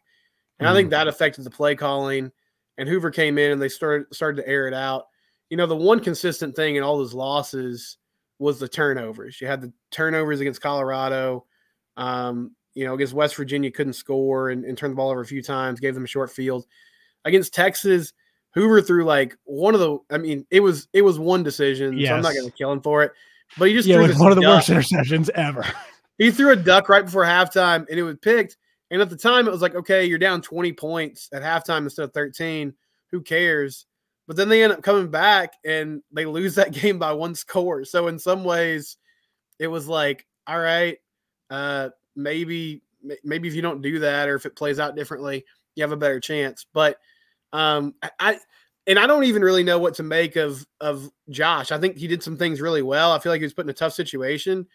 and 0.59 0.67
I 0.67 0.73
think 0.73 0.89
that 0.89 1.07
affected 1.07 1.45
the 1.45 1.51
play 1.51 1.75
calling. 1.75 2.33
And 2.79 2.89
Hoover 2.89 3.11
came 3.11 3.37
in, 3.37 3.51
and 3.51 3.61
they 3.61 3.69
started 3.69 4.07
started 4.15 4.41
to 4.41 4.49
air 4.49 4.67
it 4.67 4.73
out. 4.73 5.05
You 5.51 5.59
know, 5.59 5.67
the 5.67 5.77
one 5.77 6.01
consistent 6.01 6.57
thing 6.57 6.77
in 6.77 6.83
all 6.83 6.97
those 6.97 7.13
losses 7.13 7.99
was 8.39 8.59
the 8.59 8.69
turnovers. 8.69 9.39
You 9.39 9.49
had 9.49 9.61
the 9.61 9.71
turnovers 9.91 10.41
against 10.41 10.63
Colorado. 10.63 11.45
Um, 11.99 12.57
you 12.75 12.85
know, 12.85 12.95
against 12.95 13.15
West 13.15 13.37
Virginia, 13.37 13.71
couldn't 13.71 13.95
score 13.95 14.51
and, 14.51 14.65
and 14.65 14.77
turned 14.77 14.93
the 14.93 14.97
ball 14.97 15.11
over 15.11 15.21
a 15.21 15.27
few 15.27 15.43
times, 15.43 15.81
gave 15.81 15.95
them 15.95 16.05
a 16.05 16.09
short 16.09 16.31
field. 16.31 16.67
Against 17.25 17.55
Texas, 17.55 18.13
Hoover 18.55 18.81
threw 18.81 19.05
like 19.05 19.37
one 19.45 19.75
of 19.75 19.81
the. 19.81 19.99
I 20.11 20.19
mean, 20.19 20.47
it 20.51 20.61
was 20.61 20.89
it 20.93 21.03
was 21.03 21.19
one 21.19 21.43
decision, 21.43 22.01
so 22.05 22.15
I'm 22.15 22.23
not 22.23 22.35
going 22.35 22.47
to 22.47 22.57
kill 22.57 22.73
him 22.73 22.81
for 22.81 23.03
it. 23.03 23.13
But 23.59 23.69
he 23.69 23.75
just 23.75 23.89
yeah, 23.89 24.07
threw 24.07 24.23
one 24.23 24.33
of 24.33 24.37
the 24.37 24.43
duck. 24.43 24.69
worst 24.69 24.71
interceptions 24.71 25.29
ever. 25.31 25.65
He 26.19 26.31
threw 26.31 26.51
a 26.53 26.57
duck 26.57 26.91
right 26.91 27.07
before 27.07 27.25
halftime, 27.25 27.89
and 27.89 27.99
it 27.99 28.03
was 28.03 28.19
picked. 28.21 28.59
And 28.91 29.01
at 29.01 29.09
the 29.09 29.17
time, 29.17 29.49
it 29.49 29.51
was 29.51 29.63
like, 29.63 29.75
okay, 29.75 30.05
you're 30.05 30.19
down 30.19 30.43
20 30.43 30.71
points 30.75 31.31
at 31.33 31.43
halftime 31.43 31.85
instead 31.85 32.03
of 32.03 32.13
13. 32.13 32.75
Who 33.11 33.23
cares? 33.23 33.87
But 34.27 34.37
then 34.37 34.51
they 34.51 34.63
end 34.63 34.75
up 34.75 34.83
coming 34.83 35.11
back 35.11 35.55
and 35.65 36.03
they 36.13 36.27
lose 36.27 36.57
that 36.57 36.73
game 36.75 36.99
by 36.99 37.13
one 37.13 37.35
score. 37.35 37.85
So 37.87 38.09
in 38.09 38.19
some 38.19 38.45
ways, 38.45 38.99
it 39.59 39.69
was 39.69 39.89
like, 39.89 40.27
all 40.47 40.61
right, 40.61 40.99
uh, 41.49 41.89
maybe 42.23 42.83
maybe 43.25 43.49
if 43.49 43.55
you 43.55 43.63
don't 43.63 43.83
do 43.83 43.99
that 44.01 44.29
or 44.29 44.35
if 44.35 44.45
it 44.47 44.57
plays 44.57 44.79
out 44.79 44.95
differently, 44.97 45.45
you 45.75 45.83
have 45.83 45.93
a 45.93 45.97
better 45.97 46.21
chance. 46.21 46.67
But 46.73 46.99
um, 47.53 47.95
I- 48.19 48.39
and 48.87 48.99
I 48.99 49.07
don't 49.07 49.25
even 49.25 49.43
really 49.43 49.63
know 49.63 49.79
what 49.79 49.95
to 49.95 50.03
make 50.03 50.37
of 50.37 50.67
of 50.81 51.11
Josh. 51.29 51.71
I 51.71 51.79
think 51.79 51.97
he 51.97 52.07
did 52.09 52.23
some 52.23 52.37
things 52.37 52.61
really 52.61 52.83
well. 52.83 53.13
I 53.13 53.19
feel 53.19 53.31
like 53.31 53.41
he 53.41 53.45
was 53.45 53.55
put 53.55 53.67
in 53.67 53.71
a 53.71 53.75
tough 53.75 53.93
situation. 53.93 54.67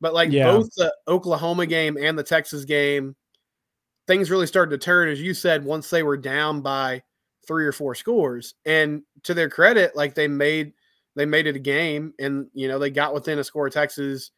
But 0.00 0.14
like 0.14 0.30
Yeah. 0.30 0.52
both 0.52 0.70
the 0.76 0.94
Oklahoma 1.08 1.66
game 1.66 1.96
and 1.98 2.16
the 2.16 2.22
Texas 2.22 2.64
game, 2.64 3.16
things 4.06 4.30
really 4.30 4.46
started 4.46 4.70
to 4.70 4.78
turn, 4.84 5.08
as 5.08 5.20
you 5.20 5.34
said, 5.34 5.64
once 5.64 5.90
they 5.90 6.02
were 6.02 6.16
down 6.16 6.60
by 6.60 7.02
three 7.46 7.66
or 7.66 7.72
four 7.72 7.94
scores. 7.94 8.54
And 8.64 9.02
to 9.24 9.34
their 9.34 9.48
credit, 9.48 9.96
like 9.96 10.14
they 10.14 10.28
made 10.28 10.72
they 11.16 11.26
made 11.26 11.46
it 11.48 11.56
a 11.56 11.60
game, 11.60 12.14
and 12.20 12.48
you 12.54 12.68
know 12.68 12.78
they 12.78 12.90
got 12.90 13.14
within 13.14 13.38
a 13.40 13.44
score 13.44 13.66
of 13.66 13.72
Texas 13.72 14.30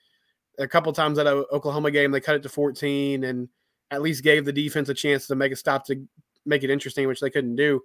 a 0.59 0.69
couple 0.69 0.93
times 0.93 1.19
at 1.19 1.27
a 1.27 1.45
Oklahoma 1.53 1.91
game. 1.91 2.11
They 2.11 2.21
cut 2.21 2.37
it 2.37 2.43
to 2.43 2.49
fourteen, 2.49 3.25
and 3.25 3.49
at 3.91 4.03
least 4.03 4.23
gave 4.23 4.45
the 4.45 4.53
defense 4.53 4.89
a 4.89 4.95
chance 4.95 5.27
to 5.27 5.35
make 5.35 5.53
a 5.53 5.57
stop 5.57 5.87
to 5.87 6.07
make 6.47 6.63
it 6.63 6.71
interesting, 6.71 7.09
which 7.09 7.21
they 7.21 7.31
couldn't 7.31 7.57
do. 7.57 7.83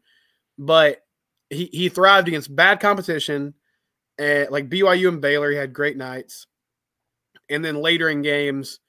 But 0.57 0.99
he 1.49 1.69
he 1.71 1.89
thrived 1.89 2.27
against 2.27 2.55
bad 2.55 2.79
competition, 2.79 3.53
and 4.17 4.49
like 4.49 4.69
BYU 4.69 5.09
and 5.09 5.21
Baylor, 5.21 5.51
he 5.51 5.57
had 5.57 5.73
great 5.73 5.97
nights. 5.97 6.47
And 7.49 7.63
then 7.63 7.75
later 7.75 8.09
in 8.09 8.21
games, 8.21 8.79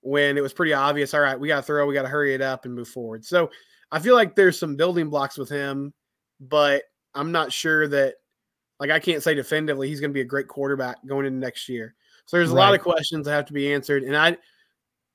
when 0.00 0.38
it 0.38 0.42
was 0.42 0.52
pretty 0.52 0.72
obvious, 0.72 1.12
all 1.14 1.20
right, 1.20 1.38
we 1.38 1.48
got 1.48 1.56
to 1.56 1.62
throw, 1.62 1.86
we 1.86 1.94
got 1.94 2.02
to 2.02 2.08
hurry 2.08 2.34
it 2.34 2.40
up 2.40 2.64
and 2.64 2.74
move 2.74 2.86
forward. 2.86 3.24
So 3.24 3.50
I 3.90 3.98
feel 3.98 4.14
like 4.14 4.36
there's 4.36 4.58
some 4.58 4.76
building 4.76 5.10
blocks 5.10 5.36
with 5.36 5.48
him, 5.48 5.92
but 6.38 6.84
I'm 7.14 7.32
not 7.32 7.52
sure 7.52 7.88
that, 7.88 8.14
like, 8.78 8.90
I 8.90 9.00
can't 9.00 9.22
say 9.22 9.34
definitively 9.34 9.88
he's 9.88 10.00
going 10.00 10.10
to 10.10 10.14
be 10.14 10.20
a 10.20 10.24
great 10.24 10.46
quarterback 10.46 10.98
going 11.06 11.26
into 11.26 11.40
next 11.40 11.68
year. 11.68 11.96
So 12.26 12.36
there's 12.36 12.50
a 12.50 12.54
lot 12.54 12.74
of 12.74 12.80
questions 12.82 13.24
that 13.26 13.32
have 13.32 13.46
to 13.46 13.52
be 13.52 13.72
answered. 13.72 14.02
And 14.02 14.16
I, 14.16 14.36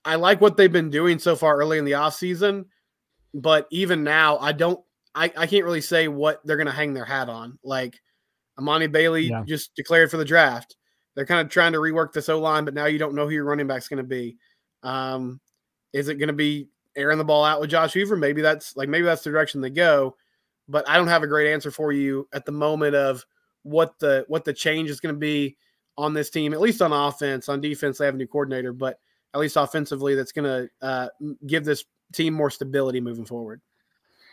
I 0.05 0.15
like 0.15 0.41
what 0.41 0.57
they've 0.57 0.71
been 0.71 0.89
doing 0.89 1.19
so 1.19 1.35
far 1.35 1.57
early 1.57 1.77
in 1.77 1.85
the 1.85 1.91
offseason. 1.91 2.65
but 3.33 3.67
even 3.71 4.03
now, 4.03 4.37
I 4.39 4.51
don't. 4.51 4.79
I, 5.13 5.25
I 5.35 5.45
can't 5.45 5.65
really 5.65 5.81
say 5.81 6.07
what 6.07 6.39
they're 6.45 6.55
going 6.57 6.67
to 6.67 6.73
hang 6.73 6.93
their 6.93 7.05
hat 7.05 7.27
on. 7.29 7.59
Like 7.63 7.99
Emani 8.59 8.89
Bailey 8.91 9.23
Yeah. 9.23 9.43
just 9.45 9.75
declared 9.75 10.09
for 10.09 10.15
the 10.17 10.25
draft. 10.25 10.77
They're 11.15 11.25
kind 11.25 11.45
of 11.45 11.51
trying 11.51 11.73
to 11.73 11.79
rework 11.79 12.13
this 12.13 12.29
O 12.29 12.39
line, 12.39 12.63
but 12.63 12.73
now 12.73 12.85
you 12.85 12.97
don't 12.97 13.13
know 13.15 13.25
who 13.25 13.33
your 13.33 13.43
running 13.43 13.67
back's 13.67 13.89
going 13.89 13.97
to 13.97 14.03
be. 14.03 14.37
Um, 14.83 15.41
is 15.91 16.07
it 16.07 16.15
going 16.15 16.27
to 16.27 16.33
be 16.33 16.69
airing 16.95 17.17
the 17.17 17.25
ball 17.25 17.43
out 17.43 17.59
with 17.59 17.69
Josh 17.69 17.91
Hoover? 17.93 18.15
Maybe 18.15 18.41
that's 18.41 18.77
like 18.77 18.87
maybe 18.87 19.03
that's 19.03 19.23
the 19.23 19.29
direction 19.31 19.59
they 19.59 19.69
go. 19.69 20.15
But 20.69 20.87
I 20.87 20.95
don't 20.95 21.07
have 21.09 21.23
a 21.23 21.27
great 21.27 21.51
answer 21.51 21.71
for 21.71 21.91
you 21.91 22.29
at 22.31 22.45
the 22.45 22.53
moment 22.53 22.95
of 22.95 23.25
what 23.63 23.99
the 23.99 24.23
what 24.29 24.45
the 24.45 24.53
change 24.53 24.89
is 24.89 25.01
going 25.01 25.13
to 25.13 25.19
be 25.19 25.57
on 25.97 26.13
this 26.13 26.29
team. 26.29 26.53
At 26.53 26.61
least 26.61 26.81
on 26.81 26.93
offense, 26.93 27.49
on 27.49 27.61
defense 27.61 27.97
they 27.97 28.05
have 28.05 28.15
a 28.15 28.17
new 28.17 28.27
coordinator, 28.27 28.73
but 28.73 28.99
at 29.33 29.39
least 29.39 29.55
offensively, 29.55 30.15
that's 30.15 30.31
going 30.31 30.45
to 30.45 30.85
uh, 30.85 31.07
give 31.47 31.63
this 31.63 31.85
team 32.13 32.33
more 32.33 32.49
stability 32.49 32.99
moving 32.99 33.25
forward. 33.25 33.61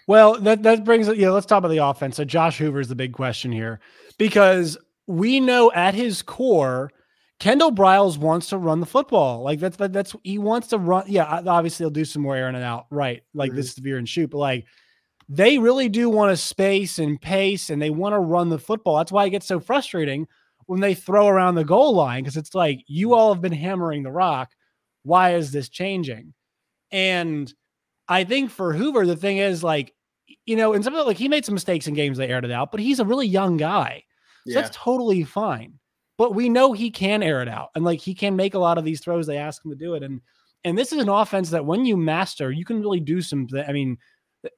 Well, 0.07 0.41
that 0.41 0.63
that 0.63 0.85
brings 0.85 1.07
it. 1.07 1.19
Yeah, 1.19 1.31
let's 1.31 1.47
talk 1.47 1.59
about 1.59 1.69
the 1.69 1.85
offense. 1.85 2.17
So 2.17 2.25
Josh 2.25 2.59
Hoover 2.59 2.81
is 2.81 2.89
the 2.89 2.95
big 2.95 3.13
question 3.13 3.53
here 3.53 3.79
because 4.17 4.79
we 5.07 5.39
know 5.39 5.71
at 5.73 5.95
his 5.95 6.23
core, 6.23 6.91
Kendall 7.39 7.71
Briles 7.71 8.17
wants 8.17 8.49
to 8.49 8.59
run 8.59 8.81
the 8.81 8.87
football. 8.87 9.43
Like 9.43 9.61
that's 9.61 9.77
that, 9.77 9.93
that's 9.93 10.17
he 10.25 10.39
wants 10.39 10.69
to 10.69 10.79
run. 10.79 11.05
Yeah, 11.07 11.43
obviously 11.47 11.85
he'll 11.85 11.91
do 11.91 12.07
some 12.07 12.23
more 12.23 12.35
airing 12.35 12.55
and 12.55 12.65
out, 12.65 12.87
right? 12.91 13.23
Like 13.35 13.53
this 13.53 13.67
is 13.67 13.75
the 13.75 13.83
veer 13.83 13.99
and 13.99 14.09
shoot, 14.09 14.31
but 14.31 14.39
like 14.39 14.65
they 15.29 15.59
really 15.59 15.91
do 15.91 16.09
want 16.09 16.33
to 16.33 16.37
space 16.39 16.99
and 16.99 17.21
pace, 17.21 17.69
and 17.69 17.81
they 17.81 17.91
want 17.91 18.15
to 18.15 18.19
run 18.19 18.49
the 18.49 18.59
football. 18.59 18.97
That's 18.97 19.13
why 19.13 19.27
it 19.27 19.31
gets 19.31 19.47
so 19.47 19.61
frustrating 19.61 20.27
when 20.69 20.81
they 20.81 20.93
throw 20.93 21.27
around 21.27 21.55
the 21.55 21.65
goal 21.65 21.95
line 21.95 22.23
because 22.23 22.37
it's 22.37 22.55
like 22.55 22.85
you 22.87 23.09
mm. 23.09 23.17
all 23.17 23.33
have 23.33 23.41
been 23.41 23.53
hammering 23.53 24.03
the 24.03 24.13
rock. 24.13 24.53
Why 25.03 25.35
is 25.35 25.51
this 25.51 25.71
changing? 25.71 26.35
And 26.93 27.53
I 28.07 28.25
think 28.25 28.51
for 28.51 28.75
Hoover, 28.75 29.07
the 29.07 29.17
thing 29.17 29.39
is 29.39 29.65
like, 29.65 29.95
you 30.45 30.57
know, 30.57 30.75
and 30.75 30.85
some 30.85 30.93
of 30.93 30.99
the, 30.99 31.05
like 31.05 31.17
he 31.17 31.27
made 31.27 31.47
some 31.47 31.55
mistakes 31.55 31.87
in 31.87 31.95
games 31.95 32.19
they 32.19 32.29
aired 32.29 32.45
it 32.45 32.51
out, 32.51 32.71
but 32.71 32.81
he's 32.81 33.01
a 33.01 33.05
really 33.07 33.27
young 33.27 33.57
guy. 33.57 34.05
So 34.47 34.53
Yeah. 34.53 34.61
that's 34.61 34.77
totally 34.77 35.25
fine. 35.25 35.73
But 36.19 36.35
we 36.35 36.51
know 36.51 36.75
he 36.75 36.91
can 36.91 37.23
air 37.23 37.41
it 37.41 37.49
out 37.49 37.71
and 37.75 37.83
like 37.83 38.01
he 38.01 38.15
can 38.15 38.37
make 38.37 38.53
a 38.53 38.59
lot 38.59 38.77
of 38.77 38.85
these 38.85 39.01
throws. 39.01 39.27
They 39.27 39.39
ask 39.39 39.65
him 39.65 39.71
to 39.71 39.77
do 39.77 39.95
it. 39.95 40.03
And 40.03 40.21
and 40.65 40.77
this 40.77 40.93
is 40.93 41.01
an 41.01 41.09
offense 41.09 41.49
that 41.51 41.65
when 41.65 41.87
you 41.87 41.97
master, 41.97 42.51
you 42.51 42.67
can 42.67 42.81
really 42.81 43.01
do 43.01 43.23
some. 43.23 43.49
I 43.67 43.73
mean, 43.73 43.97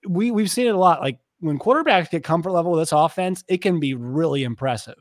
we 0.08 0.32
we've 0.32 0.50
seen 0.50 0.66
it 0.66 0.74
a 0.74 0.78
lot. 0.78 1.02
Like 1.02 1.20
when 1.38 1.58
quarterbacks 1.58 2.10
get 2.10 2.24
comfort 2.24 2.50
level 2.50 2.72
with 2.72 2.80
this 2.80 2.92
offense, 2.92 3.44
it 3.46 3.58
can 3.58 3.78
be 3.78 3.94
really 3.94 4.42
impressive. 4.42 4.98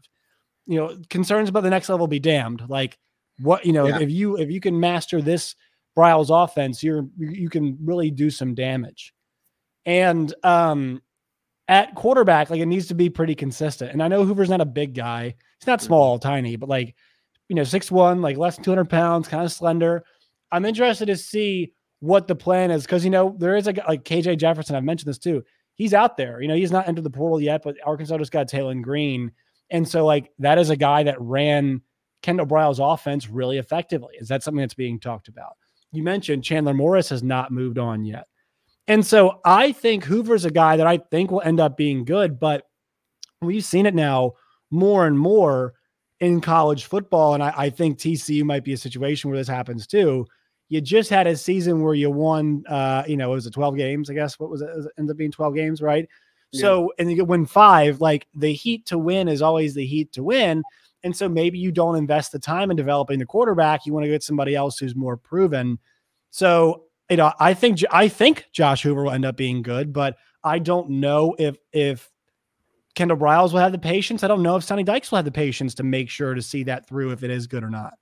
You 0.70 0.78
know, 0.78 0.98
concerns 1.10 1.50
about 1.50 1.64
the 1.64 1.70
next 1.70 1.90
level 1.90 2.08
be 2.08 2.20
damned. 2.20 2.64
Like 2.70 2.98
what 3.42 3.66
you 3.66 3.74
know, 3.74 3.88
Yeah. 3.88 4.00
if 4.00 4.10
you 4.12 4.38
if 4.38 4.50
you 4.52 4.60
can 4.60 4.80
master 4.80 5.22
this 5.22 5.56
Briles 5.98 6.30
offense, 6.32 6.84
you're 6.84 7.08
you 7.18 7.50
can 7.50 7.78
really 7.84 8.12
do 8.12 8.30
some 8.30 8.54
damage. 8.56 9.14
And 9.86 10.34
um 10.44 11.02
at 11.68 11.94
quarterback, 11.96 12.50
like 12.50 12.60
it 12.62 12.66
needs 12.66 12.88
to 12.88 12.96
be 12.96 13.10
pretty 13.10 13.36
consistent. 13.36 13.92
And 13.92 14.02
I 14.02 14.08
know 14.08 14.26
Hoover's 14.26 14.50
not 14.50 14.62
a 14.62 14.66
big 14.66 14.96
guy. 14.96 15.36
He's 15.60 15.68
not 15.68 15.82
small, 15.82 16.18
tiny, 16.18 16.56
but 16.56 16.70
like, 16.70 16.96
you 17.48 17.56
know, 17.56 17.64
six 17.64 17.92
one, 17.92 18.22
like 18.22 18.38
less 18.38 18.56
than 18.56 18.66
200 18.66 18.90
pounds, 18.90 19.28
kind 19.28 19.44
of 19.44 19.52
slender. 19.52 20.04
I'm 20.52 20.66
interested 20.66 21.08
to 21.08 21.18
see 21.18 21.74
what 22.00 22.28
the 22.28 22.36
plan 22.36 22.72
is 22.72 22.84
because, 22.84 23.04
you 23.04 23.12
know, 23.12 23.36
there 23.38 23.56
is 23.56 23.68
a 23.68 23.74
like 23.88 24.04
KJ 24.04 24.38
Jefferson. 24.38 24.76
I've 24.76 24.84
mentioned 24.84 25.10
this 25.10 25.20
too. 25.20 25.44
He's 25.76 25.94
out 25.94 26.18
there. 26.18 26.42
You 26.42 26.48
know, 26.48 26.56
he's 26.56 26.72
not 26.72 26.88
entered 26.88 27.04
the 27.04 27.10
portal 27.10 27.40
yet, 27.42 27.62
but 27.64 27.76
Arkansas 27.86 28.18
just 28.18 28.32
got 28.32 28.50
Taylen 28.50 28.82
Green. 28.82 29.32
And 29.72 29.88
so, 29.88 30.06
like, 30.06 30.32
that 30.40 30.58
is 30.58 30.70
a 30.70 30.76
guy 30.76 31.04
that 31.04 31.20
ran 31.20 31.82
Kendall 32.22 32.46
Briles' 32.46 32.80
offense 32.82 33.30
really 33.30 33.58
effectively. 33.58 34.16
Is 34.20 34.28
that 34.30 34.44
something 34.44 34.62
that's 34.62 34.74
being 34.74 35.00
talked 35.00 35.28
about? 35.28 35.54
You 35.92 36.04
mentioned 36.04 36.44
Chandler 36.44 36.74
Morris 36.74 37.10
has 37.10 37.24
not 37.24 37.52
moved 37.52 37.78
on 37.78 38.04
yet. 38.04 38.28
And 38.88 39.06
so 39.06 39.40
I 39.46 39.72
think 39.72 40.04
Hoover's 40.04 40.46
a 40.46 40.52
guy 40.52 40.78
that 40.78 40.88
I 40.88 40.98
think 40.98 41.32
will 41.32 41.42
end 41.42 41.60
up 41.60 41.78
being 41.78 42.06
good, 42.06 42.40
but 42.40 42.64
we've 43.42 43.64
seen 43.64 43.86
it 43.86 43.94
now 43.94 44.34
more 44.72 45.06
and 45.06 45.18
more 45.18 45.76
in 46.20 46.42
college 46.42 46.86
football. 46.86 47.34
And 47.36 47.44
I, 47.44 47.54
I 47.56 47.70
think 47.70 47.98
TCU 47.98 48.44
might 48.44 48.64
be 48.64 48.74
a 48.74 48.78
situation 48.78 49.30
where 49.30 49.38
this 49.38 49.48
happens 49.48 49.88
too. 49.88 50.26
You 50.70 50.82
just 50.82 51.10
had 51.10 51.28
a 51.28 51.36
season 51.36 51.82
where 51.82 51.94
you 51.94 52.12
won, 52.12 52.64
uh, 52.68 53.04
you 53.08 53.18
know, 53.18 53.32
it 53.32 53.36
was 53.36 53.46
a 53.46 53.52
12 53.52 53.78
games, 53.78 54.10
I 54.10 54.14
guess. 54.14 54.40
What 54.40 54.50
was 54.50 54.62
it? 54.62 54.70
It 54.70 54.92
ended 54.98 55.14
up 55.14 55.18
being 55.18 55.32
12 55.32 55.56
games, 55.56 55.82
right? 55.82 56.08
So, 56.52 56.94
and 56.98 57.10
you 57.10 57.16
get 57.16 57.28
win 57.28 57.46
five, 57.46 58.02
like 58.02 58.28
the 58.34 58.54
heat 58.54 58.86
to 58.88 58.98
win 58.98 59.28
is 59.28 59.42
always 59.42 59.76
the 59.76 59.86
heat 59.86 60.12
to 60.14 60.24
win. 60.24 60.64
And 61.04 61.16
so 61.16 61.30
maybe 61.30 61.60
you 61.60 61.72
don't 61.72 61.96
invest 61.96 62.32
the 62.32 62.40
time 62.40 62.72
in 62.72 62.78
developing 62.78 63.20
the 63.20 63.26
quarterback. 63.26 63.86
You 63.86 63.94
want 63.94 64.06
to 64.06 64.10
get 64.10 64.24
somebody 64.24 64.56
else 64.56 64.78
who's 64.78 64.96
more 64.96 65.16
proven. 65.16 65.80
So, 66.32 66.86
you 67.10 67.18
know, 67.18 67.32
I 67.40 67.54
think 67.54 67.80
I 67.92 68.08
think 68.08 68.48
Josh 68.52 68.82
Hoover 68.84 69.04
will 69.04 69.12
end 69.12 69.26
up 69.26 69.38
being 69.38 69.62
good, 69.62 69.94
but 69.94 70.18
I 70.44 70.60
don't 70.60 70.90
know 70.90 71.36
if 71.38 71.58
if 71.72 72.10
Kendall 72.96 73.18
Briles 73.18 73.54
will 73.54 73.60
have 73.60 73.72
the 73.72 73.80
patience. 73.80 74.24
I 74.24 74.28
don't 74.28 74.44
know 74.44 74.56
if 74.56 74.64
Sonny 74.64 74.84
Dykes 74.84 75.12
will 75.12 75.18
have 75.18 75.26
the 75.26 75.32
patience 75.32 75.74
to 75.76 75.84
make 75.84 76.10
sure 76.10 76.34
to 76.34 76.42
see 76.42 76.64
that 76.64 76.88
through 76.88 77.12
if 77.12 77.24
it 77.24 77.30
is 77.30 77.48
good 77.48 77.64
or 77.64 77.70
not, 77.70 77.94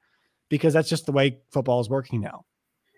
because 0.50 0.74
that's 0.74 0.90
just 0.90 1.06
the 1.06 1.12
way 1.12 1.40
football 1.52 1.80
is 1.80 1.90
working 1.90 2.22
now. 2.22 2.46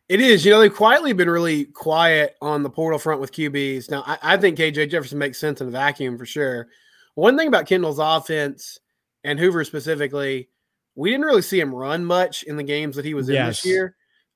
It 0.09 0.21
is. 0.21 0.43
You 0.43 0.51
know, 0.51 0.59
they've 0.59 0.73
quietly 0.73 1.13
been 1.13 1.29
really 1.29 1.65
quiet 1.65 2.35
on 2.41 2.63
the 2.63 2.69
portal 2.69 2.97
front 2.97 3.21
with 3.21 3.31
QBs. 3.31 3.91
Now, 3.91 4.03
I, 4.07 4.17
I 4.23 4.37
think 4.37 4.57
KJ 4.57 4.89
Jefferson 4.89 5.19
makes 5.19 5.37
sense 5.37 5.61
in 5.61 5.67
a 5.67 5.71
vacuum 5.71 6.17
for 6.17 6.25
sure. 6.25 6.67
One 7.13 7.37
thing 7.37 7.47
about 7.47 7.67
Kendall's 7.67 7.99
offense 7.99 8.79
and 9.23 9.39
Hoover 9.39 9.63
specifically, 9.63 10.49
we 10.95 11.11
didn't 11.11 11.25
really 11.25 11.43
see 11.43 11.59
him 11.59 11.73
run 11.75 12.03
much 12.03 12.41
in 12.43 12.57
the 12.57 12.63
games 12.63 12.95
that 12.95 13.05
he 13.05 13.13
was 13.13 13.29
in 13.29 13.35
Yes. 13.35 13.61
this 13.61 13.65
year. 13.65 13.95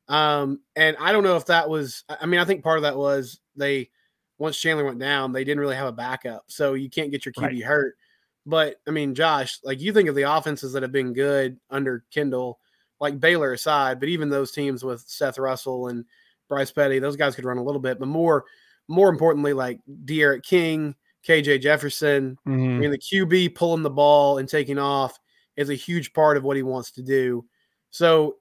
Um, 0.10 0.60
and 0.75 0.96
I 1.00 1.12
don't 1.12 1.24
know 1.24 1.38
if 1.38 1.46
that 1.48 1.70
was, 1.70 2.03
I 2.08 2.25
mean, 2.27 2.39
I 2.39 2.46
think 2.46 2.63
part 2.63 2.77
of 2.77 2.84
that 2.84 2.98
was 2.98 3.39
they, 3.56 3.89
once 4.38 4.60
Chandler 4.60 4.86
went 4.86 5.00
down, 5.00 5.32
they 5.32 5.44
didn't 5.44 5.62
really 5.62 5.75
have 5.75 5.88
a 5.88 5.92
backup. 5.94 6.44
So 6.48 6.74
you 6.74 6.89
can't 6.89 7.10
get 7.10 7.25
your 7.25 7.34
QB 7.34 7.42
Right. 7.42 7.63
hurt. 7.63 7.96
But 8.46 8.75
I 8.88 8.92
mean, 8.92 9.15
Josh, 9.15 9.60
like 9.63 9.80
you 9.82 9.94
think 9.94 10.10
of 10.10 10.15
the 10.15 10.24
offenses 10.32 10.74
that 10.74 10.84
have 10.84 10.92
been 10.92 11.13
good 11.13 11.58
under 11.70 12.03
Kendall, 12.13 12.60
like 13.00 13.20
Baylor 13.20 13.54
aside, 13.54 14.00
but 14.00 14.10
even 14.10 14.30
those 14.30 14.52
teams 14.52 14.84
with 14.84 15.02
Seth 15.08 15.38
Russell 15.38 15.88
and 15.88 16.06
Bryce 16.50 16.72
Petty, 16.72 17.00
those 17.00 17.16
guys 17.16 17.36
could 17.36 17.46
run 17.46 17.58
a 17.58 17.64
little 17.64 17.82
bit. 17.82 18.00
But 18.00 18.08
more, 18.08 18.46
more 18.88 19.10
importantly, 19.10 19.54
like 19.54 19.80
D'Eriq 20.06 20.44
King, 20.44 20.96
KJ 21.28 21.62
Jefferson, 21.62 22.38
I 22.46 22.50
mean, 22.80 22.92
the 22.92 22.98
QB 22.98 23.56
pulling 23.56 23.84
the 23.84 23.90
ball 23.90 24.38
and 24.38 24.48
taking 24.48 24.78
off 24.78 25.18
is 25.56 25.70
a 25.70 25.76
huge 25.76 26.14
part 26.14 26.38
of 26.38 26.44
what 26.44 26.58
he 26.58 26.64
wants 26.64 26.92
to 26.92 27.02
do. 27.02 27.46
So 27.92 28.38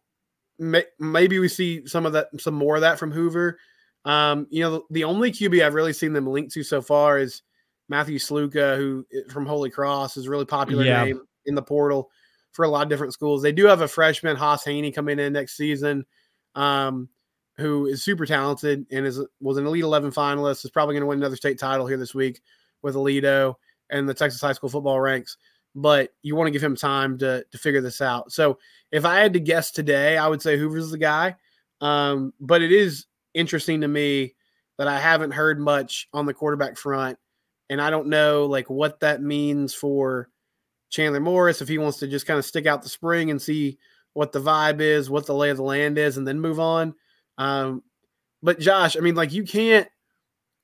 may, 0.59 0.85
maybe 0.99 1.39
we 1.39 1.49
see 1.49 1.87
some 1.87 2.07
of 2.07 2.13
that, 2.15 2.29
some 2.39 2.55
more 2.55 2.77
of 2.77 2.81
that 2.83 2.99
from 2.99 3.13
Hoover. 3.13 3.59
Um, 4.05 4.47
you 4.51 4.63
know, 4.63 4.85
the 4.91 5.05
only 5.05 5.31
QB 5.31 5.65
I've 5.65 5.75
really 5.75 5.93
seen 5.93 6.13
them 6.13 6.27
linked 6.27 6.53
to 6.55 6.63
so 6.65 6.83
far 6.83 7.19
is 7.19 7.43
Matthew 7.89 8.19
Sluka, 8.19 8.77
who 8.77 9.07
eh, 9.15 9.31
from 9.33 9.47
Holy 9.47 9.71
Cross 9.71 10.17
is 10.17 10.27
a 10.27 10.31
really 10.31 10.45
popular 10.45 10.85
Yeah. 10.85 11.05
name 11.05 11.21
in 11.47 11.55
the 11.55 11.63
portal 11.63 12.11
for 12.53 12.65
a 12.65 12.69
lot 12.69 12.83
of 12.83 12.89
different 12.89 13.13
schools. 13.13 13.43
They 13.43 13.53
do 13.53 13.67
have 13.67 13.81
a 13.81 13.89
freshman, 13.89 14.37
Hauss 14.37 14.65
Hejny, 14.65 14.95
coming 14.95 15.19
in 15.19 15.33
next 15.33 15.57
season, 15.57 16.05
um, 16.55 17.09
who 17.57 17.87
is 17.87 18.03
super 18.03 18.27
talented 18.27 18.87
and 18.91 19.07
is 19.07 19.21
was 19.41 19.57
an 19.57 19.67
Elite 19.67 19.85
Eleven 19.85 20.11
finalist. 20.11 20.65
Is 20.65 20.71
probably 20.71 20.95
going 20.95 21.03
to 21.03 21.07
win 21.07 21.19
another 21.19 21.37
state 21.37 21.59
title 21.59 21.87
here 21.87 21.97
this 21.97 22.15
week 22.15 22.41
with 22.83 22.95
Aledo 22.95 23.55
and 23.91 24.09
the 24.09 24.15
Texas 24.15 24.41
high 24.41 24.53
school 24.53 24.71
football 24.71 25.01
ranks. 25.01 25.37
But 25.75 26.11
you 26.23 26.37
want 26.37 26.49
to 26.49 26.53
give 26.53 26.63
him 26.63 26.77
time 26.77 27.19
to 27.19 27.45
to 27.51 27.59
figure 27.59 27.81
this 27.81 28.01
out. 28.01 28.33
So 28.33 28.59
if 28.91 29.05
I 29.05 29.19
had 29.19 29.33
to 29.33 29.41
guess 29.41 29.71
today, 29.71 30.19
I 30.19 30.29
would 30.29 30.43
say 30.43 30.59
Hoover's 30.59 30.91
the 30.91 30.99
guy. 30.99 31.37
Um, 31.81 32.33
but 32.41 32.63
it 32.63 32.73
is 32.73 33.07
interesting 33.35 33.81
to 33.81 33.89
me 33.89 34.35
that 34.79 34.89
I 34.89 34.99
haven't 35.01 35.33
heard 35.33 35.59
much 35.59 36.09
on 36.13 36.27
the 36.27 36.35
quarterback 36.35 36.77
front, 36.77 37.19
and 37.71 37.81
I 37.81 37.91
don't 37.91 38.09
know 38.09 38.47
like 38.47 38.69
what 38.69 39.01
that 39.01 39.23
means 39.23 39.75
for 39.75 40.29
Chandler 40.93 41.21
Morris 41.21 41.63
if 41.63 41.69
he 41.69 41.79
wants 41.79 41.99
to 41.99 42.07
just 42.07 42.27
kind 42.27 42.39
of 42.39 42.45
stick 42.45 42.67
out 42.67 42.83
the 42.83 42.89
spring 42.89 43.31
and 43.31 43.43
see 43.43 43.79
what 44.13 44.31
the 44.31 44.41
vibe 44.41 44.81
is, 44.81 45.11
what 45.11 45.27
the 45.27 45.35
lay 45.35 45.51
of 45.51 45.57
the 45.57 45.63
land 45.63 45.99
is, 45.99 46.19
and 46.19 46.29
then 46.29 46.39
move 46.39 46.61
on. 46.61 46.95
Um, 47.39 47.83
but 48.43 48.61
Josh, 48.61 48.97
I 48.97 49.01
mean, 49.01 49.17
like 49.17 49.33
you 49.33 49.43
can't. 49.43 49.89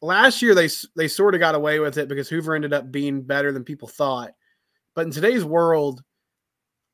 Last 0.01 0.43
year 0.43 0.55
they 0.55 0.69
they 0.95 1.09
sort 1.09 1.35
of 1.35 1.41
got 1.41 1.57
away 1.57 1.81
with 1.81 1.99
it 1.99 2.09
because 2.09 2.29
Hoover 2.29 2.55
ended 2.55 2.73
up 2.73 2.93
being 2.93 3.23
better 3.23 3.51
than 3.51 3.65
people 3.65 3.89
thought. 3.89 4.33
But 4.95 5.07
in 5.07 5.13
today's 5.13 5.45
world, 5.45 6.03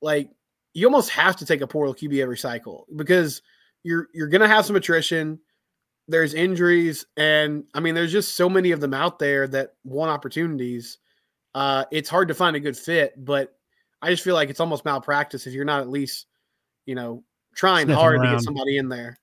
like 0.00 0.30
you 0.72 0.86
almost 0.86 1.10
have 1.10 1.36
to 1.36 1.46
take 1.46 1.60
a 1.60 1.66
portal 1.66 1.94
QB 1.94 2.22
every 2.22 2.38
cycle 2.38 2.86
because 2.96 3.42
you're 3.82 4.08
you're 4.14 4.28
gonna 4.28 4.48
have 4.48 4.64
some 4.64 4.76
attrition. 4.76 5.38
There's 6.06 6.34
injuries, 6.34 7.04
and 7.16 7.64
I 7.74 7.80
mean, 7.80 7.94
there's 7.94 8.12
just 8.12 8.36
so 8.36 8.48
many 8.48 8.70
of 8.70 8.80
them 8.80 8.94
out 8.94 9.18
there 9.18 9.48
that 9.48 9.74
want 9.84 10.10
opportunities. 10.10 10.98
Uh, 11.54 11.84
it's 11.90 12.08
hard 12.08 12.28
to 12.28 12.34
find 12.34 12.56
a 12.56 12.60
good 12.60 12.76
fit, 12.76 13.12
but 13.24 13.56
I 14.02 14.10
just 14.10 14.24
feel 14.24 14.34
like 14.34 14.50
it's 14.50 14.60
almost 14.60 14.84
malpractice 14.84 15.46
if 15.46 15.54
you're 15.54 15.64
not 15.64 15.80
at 15.80 15.88
least, 15.88 16.26
you 16.86 16.94
know, 16.94 17.22
trying 17.54 17.86
Sniffing 17.86 18.00
hard 18.00 18.22
to 18.22 18.30
get 18.30 18.40
somebody 18.42 18.76
in 18.76 18.88
there. 18.88 19.18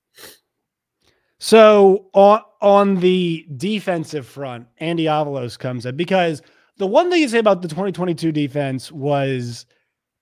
So 1.39 2.07
on 2.13 2.41
on 2.61 2.95
the 2.97 3.47
defensive 3.57 4.27
front, 4.27 4.67
Andy 4.77 5.05
Avalos 5.05 5.57
comes 5.57 5.85
in 5.85 5.97
because 5.97 6.41
the 6.77 6.87
one 6.87 7.09
thing 7.09 7.21
you 7.21 7.27
say 7.27 7.39
about 7.39 7.61
the 7.61 7.67
2022 7.67 8.31
defense 8.31 8.91
was 8.91 9.65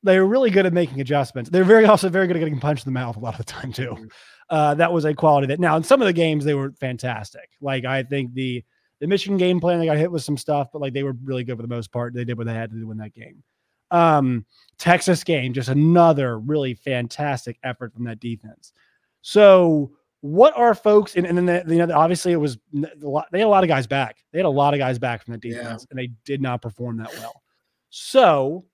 they 0.01 0.17
were 0.17 0.25
really 0.25 0.49
good 0.49 0.65
at 0.65 0.73
making 0.73 1.01
adjustments. 1.01 1.49
They're 1.49 1.65
very 1.65 1.85
also 1.85 2.09
very 2.09 2.25
good 2.27 2.37
at 2.37 2.39
getting 2.39 2.59
punched 2.59 2.87
in 2.87 2.93
the 2.93 2.99
mouth 2.99 3.17
a 3.17 3.19
lot 3.19 3.37
of 3.37 3.45
the 3.45 3.51
time 3.51 3.73
too. 3.73 4.09
uh, 4.49 4.75
that 4.75 4.91
was 4.91 5.05
a 5.05 5.13
quality 5.13 5.47
that 5.47 5.59
now 5.59 5.75
in 5.75 5.83
some 5.83 6.01
of 6.01 6.05
the 6.05 6.13
games 6.13 6.45
they 6.45 6.53
were 6.53 6.71
fantastic. 6.71 7.49
Like 7.61 7.85
I 7.85 8.03
think 8.03 8.33
the 8.33 8.63
the 8.99 9.07
Michigan 9.07 9.37
game 9.37 9.59
plan 9.59 9.79
they 9.79 9.85
got 9.85 9.97
hit 9.97 10.11
with 10.11 10.23
some 10.23 10.37
stuff, 10.37 10.69
but 10.71 10.81
like 10.81 10.93
they 10.93 11.03
were 11.03 11.15
really 11.23 11.43
good 11.43 11.57
for 11.57 11.61
the 11.61 11.67
most 11.67 11.91
part. 11.91 12.13
They 12.13 12.25
did 12.25 12.37
what 12.37 12.47
they 12.47 12.53
had 12.53 12.71
to 12.71 12.77
do 12.77 12.91
in 12.91 12.97
that 12.97 13.13
game. 13.13 13.43
Um, 13.91 14.45
Texas 14.77 15.23
game, 15.23 15.53
just 15.53 15.69
another 15.69 16.37
really 16.39 16.73
fantastic 16.73 17.57
effort 17.63 17.93
from 17.93 18.03
that 18.05 18.19
defense. 18.19 18.73
So 19.21 19.91
what 20.21 20.55
are 20.57 20.75
folks 20.75 21.15
and, 21.15 21.25
and 21.25 21.37
then 21.37 21.45
the, 21.45 21.75
you 21.75 21.85
know 21.85 21.95
obviously 21.95 22.33
it 22.33 22.37
was 22.37 22.57
a 22.75 23.07
lot, 23.07 23.27
they 23.31 23.39
had 23.39 23.45
a 23.45 23.49
lot 23.49 23.63
of 23.63 23.69
guys 23.69 23.87
back. 23.87 24.17
They 24.31 24.39
had 24.39 24.45
a 24.45 24.49
lot 24.49 24.73
of 24.73 24.79
guys 24.79 24.99
back 24.99 25.23
from 25.23 25.33
the 25.33 25.37
defense, 25.37 25.83
yeah. 25.83 25.87
and 25.89 25.99
they 25.99 26.11
did 26.25 26.41
not 26.41 26.61
perform 26.61 26.97
that 26.97 27.13
well. 27.13 27.41
So 27.89 28.65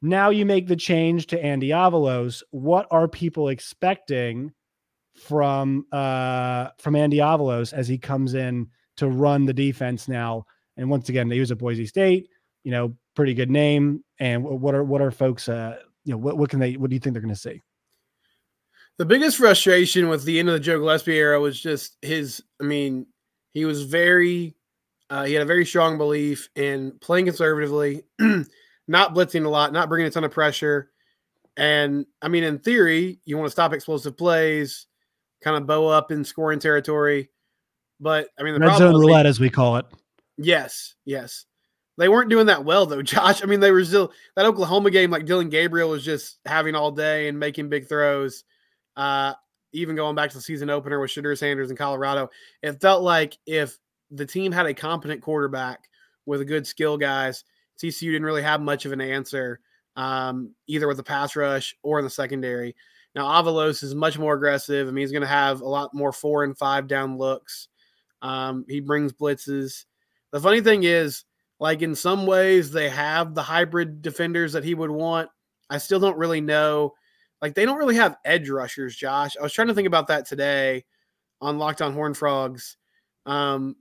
now 0.00 0.30
you 0.30 0.46
make 0.46 0.66
the 0.66 0.76
change 0.76 1.26
to 1.28 1.44
Andy 1.44 1.68
Avalos. 1.68 2.42
What 2.50 2.86
are 2.90 3.06
people 3.06 3.48
expecting 3.48 4.52
from 5.14 5.84
uh 5.92 6.68
from 6.78 6.96
Andy 6.96 7.18
Avalos 7.18 7.72
as 7.72 7.88
he 7.88 7.98
comes 7.98 8.34
in 8.34 8.68
to 8.98 9.08
run 9.08 9.44
the 9.44 9.52
defense 9.52 10.08
now? 10.08 10.44
And 10.76 10.88
once 10.88 11.08
again, 11.08 11.28
they 11.28 11.36
use 11.36 11.50
a 11.50 11.56
Boise 11.56 11.86
State, 11.86 12.28
you 12.62 12.70
know, 12.70 12.94
pretty 13.16 13.34
good 13.34 13.50
name. 13.50 14.04
And 14.20 14.44
what 14.44 14.74
are 14.74 14.84
what 14.84 15.00
are 15.00 15.10
folks 15.10 15.48
uh 15.48 15.78
you 16.04 16.12
know 16.12 16.18
what 16.18 16.38
what 16.38 16.50
can 16.50 16.60
they 16.60 16.76
what 16.76 16.90
do 16.90 16.96
you 16.96 17.00
think 17.00 17.14
they're 17.14 17.22
going 17.22 17.34
to 17.34 17.40
see? 17.40 17.62
The 18.98 19.04
biggest 19.04 19.36
frustration 19.36 20.08
with 20.08 20.24
the 20.24 20.40
end 20.40 20.48
of 20.48 20.54
the 20.54 20.60
Joe 20.60 20.78
Gillespie 20.78 21.16
era 21.16 21.40
was 21.40 21.60
just 21.60 21.96
his. 22.02 22.42
I 22.60 22.64
mean, 22.64 23.06
he 23.52 23.64
was 23.64 23.84
very, 23.84 24.56
uh, 25.08 25.24
he 25.24 25.34
had 25.34 25.42
a 25.42 25.46
very 25.46 25.64
strong 25.64 25.98
belief 25.98 26.48
in 26.56 26.98
playing 27.00 27.26
conservatively, 27.26 28.02
not 28.88 29.14
blitzing 29.14 29.44
a 29.44 29.48
lot, 29.48 29.72
not 29.72 29.88
bringing 29.88 30.08
a 30.08 30.10
ton 30.10 30.24
of 30.24 30.32
pressure. 30.32 30.90
And 31.56 32.06
I 32.22 32.28
mean, 32.28 32.42
in 32.42 32.58
theory, 32.58 33.20
you 33.24 33.36
want 33.36 33.46
to 33.46 33.52
stop 33.52 33.72
explosive 33.72 34.16
plays, 34.16 34.86
kind 35.42 35.56
of 35.56 35.66
bow 35.66 35.86
up 35.86 36.10
in 36.10 36.24
scoring 36.24 36.58
territory. 36.58 37.30
But 38.00 38.28
I 38.38 38.42
mean, 38.42 38.54
the 38.54 38.60
red 38.60 38.78
zone 38.78 38.94
roulette, 38.94 39.24
they, 39.24 39.28
as 39.28 39.40
we 39.40 39.50
call 39.50 39.76
it. 39.76 39.86
Yes, 40.36 40.94
yes. 41.04 41.44
They 41.96 42.08
weren't 42.08 42.30
doing 42.30 42.46
that 42.46 42.64
well 42.64 42.86
though, 42.86 43.02
Josh. 43.02 43.42
I 43.42 43.46
mean, 43.46 43.60
they 43.60 43.72
were 43.72 43.84
still 43.84 44.12
that 44.36 44.46
Oklahoma 44.46 44.90
game. 44.90 45.10
Like 45.10 45.26
Dillon 45.26 45.48
Gabriel 45.48 45.90
was 45.90 46.04
just 46.04 46.38
having 46.46 46.74
all 46.74 46.92
day 46.92 47.28
and 47.28 47.38
making 47.38 47.68
big 47.68 47.88
throws. 47.88 48.44
Uh, 48.96 49.34
even 49.72 49.96
going 49.96 50.14
back 50.14 50.30
to 50.30 50.36
the 50.36 50.42
season 50.42 50.70
opener 50.70 50.98
with 50.98 51.10
Shedeur 51.10 51.36
Sanders 51.36 51.70
in 51.70 51.76
Colorado, 51.76 52.30
it 52.62 52.80
felt 52.80 53.02
like 53.02 53.36
if 53.46 53.78
the 54.10 54.24
team 54.24 54.52
had 54.52 54.66
a 54.66 54.74
competent 54.74 55.20
quarterback 55.20 55.88
with 56.24 56.40
a 56.40 56.44
good 56.44 56.66
skill 56.66 56.96
guys, 56.96 57.44
TCU 57.82 58.12
didn't 58.12 58.24
really 58.24 58.42
have 58.42 58.60
much 58.60 58.86
of 58.86 58.92
an 58.92 59.00
answer, 59.00 59.60
um, 59.96 60.54
either 60.66 60.88
with 60.88 60.96
the 60.96 61.02
pass 61.02 61.36
rush 61.36 61.76
or 61.82 61.98
in 61.98 62.04
the 62.04 62.10
secondary. 62.10 62.74
Now 63.14 63.26
Avalos 63.26 63.82
is 63.82 63.94
much 63.94 64.18
more 64.18 64.34
aggressive. 64.34 64.88
I 64.88 64.90
mean, 64.90 65.02
he's 65.02 65.12
going 65.12 65.22
to 65.22 65.28
have 65.28 65.60
a 65.60 65.68
lot 65.68 65.94
more 65.94 66.12
four 66.12 66.44
and 66.44 66.56
five 66.56 66.86
down 66.86 67.18
looks. 67.18 67.68
Um, 68.22 68.64
he 68.68 68.80
brings 68.80 69.12
blitzes. 69.12 69.84
The 70.32 70.40
funny 70.40 70.60
thing 70.60 70.84
is, 70.84 71.24
like 71.60 71.82
in 71.82 71.94
some 71.94 72.26
ways, 72.26 72.70
they 72.70 72.88
have 72.88 73.34
the 73.34 73.42
hybrid 73.42 74.02
defenders 74.02 74.52
that 74.52 74.64
he 74.64 74.74
would 74.74 74.90
want. 74.90 75.28
I 75.70 75.78
still 75.78 76.00
don't 76.00 76.18
really 76.18 76.40
know 76.40 76.94
like 77.40 77.54
they 77.54 77.64
don't 77.64 77.78
really 77.78 77.96
have 77.96 78.16
edge 78.24 78.48
rushers, 78.48 78.96
Josh. 78.96 79.36
I 79.38 79.42
was 79.42 79.52
trying 79.52 79.68
to 79.68 79.74
think 79.74 79.86
about 79.86 80.08
that 80.08 80.26
today 80.26 80.84
on 81.40 81.58
Locked 81.58 81.82
On 81.82 81.92
Horn 81.92 82.14
Frogs. 82.14 82.76
Um, 83.26 83.76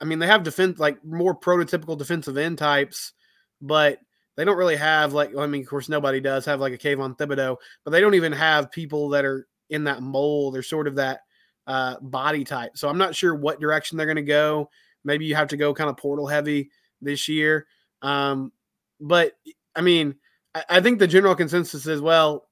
I 0.00 0.04
mean, 0.04 0.18
they 0.18 0.26
have 0.26 0.42
defense 0.42 0.78
like 0.78 1.04
more 1.04 1.38
prototypical 1.38 1.98
defensive 1.98 2.36
end 2.36 2.58
types, 2.58 3.12
but 3.60 3.98
they 4.36 4.44
don't 4.44 4.56
really 4.56 4.76
have 4.76 5.12
like 5.12 5.36
I 5.36 5.46
mean, 5.46 5.62
of 5.62 5.68
course, 5.68 5.88
nobody 5.88 6.20
does 6.20 6.44
have 6.46 6.60
like 6.60 6.72
a 6.72 6.78
Kayvon 6.78 7.18
Thibodeaux, 7.18 7.56
but 7.84 7.90
they 7.90 8.00
don't 8.00 8.14
even 8.14 8.32
have 8.32 8.70
people 8.70 9.10
that 9.10 9.24
are 9.24 9.46
in 9.68 9.84
that 9.84 10.02
mold. 10.02 10.54
They're 10.54 10.62
sort 10.62 10.88
of 10.88 10.96
that 10.96 11.20
uh, 11.66 11.96
body 12.00 12.44
type. 12.44 12.72
So 12.76 12.88
I'm 12.88 12.98
not 12.98 13.14
sure 13.14 13.34
what 13.34 13.60
direction 13.60 13.96
they're 13.96 14.06
going 14.06 14.16
to 14.16 14.22
go. 14.22 14.70
Maybe 15.04 15.24
you 15.24 15.34
have 15.34 15.48
to 15.48 15.56
go 15.56 15.74
kind 15.74 15.90
of 15.90 15.96
portal 15.96 16.26
heavy 16.26 16.70
this 17.00 17.28
year. 17.28 17.66
Um, 18.02 18.52
but 19.00 19.32
I 19.74 19.80
mean, 19.80 20.16
I, 20.54 20.64
I 20.68 20.80
think 20.80 20.98
the 20.98 21.06
general 21.06 21.34
consensus 21.34 21.86
is 21.86 22.00
well, 22.00 22.48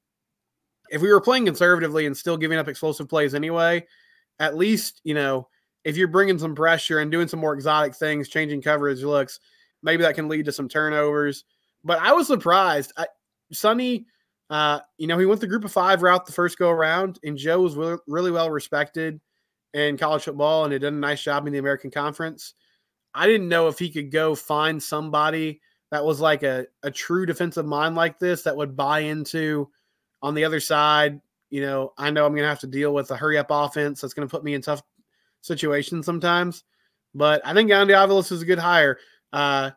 if 0.91 1.01
we 1.03 1.13
were 1.13 1.21
playing 1.21 1.47
conservatively 1.47 2.07
and 2.07 2.17
still 2.17 2.37
giving 2.37 2.59
up 2.59 2.69
explosive 2.69 3.09
plays 3.09 3.35
anyway, 3.35 3.87
at 4.39 4.57
least, 4.57 5.01
you 5.05 5.15
know, 5.15 5.49
if 5.85 5.97
you're 5.97 6.09
bringing 6.09 6.39
some 6.39 6.55
pressure 6.55 7.01
and 7.01 7.11
doing 7.11 7.29
some 7.29 7.41
more 7.41 7.55
exotic 7.55 7.95
things, 7.95 8.29
changing 8.29 8.63
coverage 8.63 9.03
looks, 9.03 9.41
maybe 9.83 10.03
that 10.03 10.15
can 10.15 10.29
lead 10.29 10.45
to 10.47 10.53
some 10.53 10.69
turnovers. 10.69 11.45
But 11.85 11.99
I 11.99 12.13
was 12.13 12.27
surprised. 12.27 12.93
I, 12.97 13.07
Sonny, 13.53 14.07
uh, 14.51 14.81
you 14.99 15.07
know, 15.07 15.19
he 15.19 15.27
went 15.27 15.41
the 15.41 15.47
group 15.47 15.65
of 15.65 15.73
five 15.73 16.03
route 16.03 16.27
the 16.27 16.33
first 16.33 16.59
go 16.59 16.71
around, 16.71 17.19
and 17.25 17.37
Joe 17.37 17.61
was 17.61 17.77
really, 17.77 17.99
really 18.07 18.31
well 18.31 18.51
respected 18.51 19.21
in 19.73 19.97
college 19.97 20.25
football 20.25 20.65
and 20.65 20.73
had 20.73 20.83
done 20.83 20.95
a 20.95 20.99
nice 20.99 21.23
job 21.23 21.47
in 21.47 21.53
the 21.53 21.59
American 21.59 21.91
Conference. 21.91 22.55
I 23.15 23.27
didn't 23.27 23.49
know 23.49 23.69
if 23.69 23.79
he 23.79 23.91
could 23.91 24.11
go 24.11 24.35
find 24.35 24.83
somebody 24.83 25.61
that 25.91 26.05
was 26.05 26.21
like 26.21 26.43
a, 26.43 26.67
a 26.83 26.91
true 26.91 27.27
defensive 27.27 27.67
mind 27.67 27.95
like 27.95 28.19
this 28.19 28.43
that 28.43 28.57
would 28.57 28.77
buy 28.77 29.01
into– 29.01 29.71
on 30.25 30.35
the 30.35 30.45
other 30.47 30.59
side, 30.59 31.21
you 31.51 31.61
know, 31.61 31.93
I 31.99 32.11
know 32.11 32.25
I'm 32.25 32.33
going 32.33 32.45
to 32.45 32.49
have 32.49 32.61
to 32.61 32.67
deal 32.67 32.95
with 32.95 33.11
a 33.11 33.17
hurry 33.17 33.37
up 33.37 33.49
offense 33.51 34.01
that's 34.01 34.15
going 34.15 34.27
to 34.27 34.31
put 34.31 34.43
me 34.43 34.55
in 34.55 34.63
tough 34.63 34.83
situations 35.43 36.07
sometimes. 36.07 36.65
But 37.15 37.43
I 37.47 37.53
think 37.53 37.71
Andy 37.71 37.93
Avalos 37.93 38.33
is 38.33 38.41
a 38.41 38.47
good 38.47 38.59
hire. 38.59 38.99
Uh, 39.35 39.73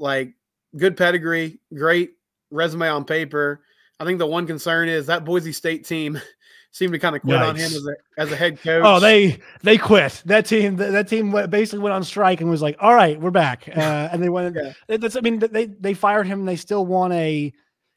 like 0.00 0.34
good 0.76 0.96
pedigree, 0.96 1.60
great 1.72 2.14
resume 2.50 2.88
on 2.88 3.04
paper. 3.04 3.62
I 4.00 4.04
think 4.04 4.18
the 4.18 4.26
one 4.26 4.46
concern 4.46 4.88
is 4.88 5.06
that 5.06 5.26
Boise 5.26 5.52
State 5.52 5.84
team 5.84 6.18
seemed 6.72 6.94
to 6.94 6.98
kind 6.98 7.14
of 7.14 7.20
quit 7.22 7.38
Yikes. 7.38 7.48
on 7.48 7.56
him 7.56 7.66
as 7.66 7.86
a 7.86 8.20
as 8.20 8.32
a 8.32 8.36
head 8.36 8.60
coach. 8.60 8.82
Oh, 8.84 8.98
they 8.98 9.38
they 9.62 9.76
quit. 9.76 10.22
That 10.24 10.46
team 10.46 10.76
that 10.76 11.06
team 11.06 11.30
basically 11.50 11.80
went 11.80 11.92
on 11.92 12.02
strike 12.02 12.40
and 12.40 12.48
was 12.48 12.62
like, 12.62 12.76
"All 12.80 12.94
right, 12.94 13.20
we're 13.20 13.30
back." 13.30 13.68
Uh, 13.68 14.08
and 14.12 14.22
they 14.22 14.30
went. 14.30 14.56
yeah. 14.56 14.96
That's 14.96 15.16
I 15.16 15.20
mean 15.20 15.38
they 15.38 15.66
they 15.66 15.92
fired 15.92 16.26
him 16.26 16.40
and 16.40 16.48
they 16.48 16.56
still 16.56 16.86
won 16.86 17.12
a 17.12 17.52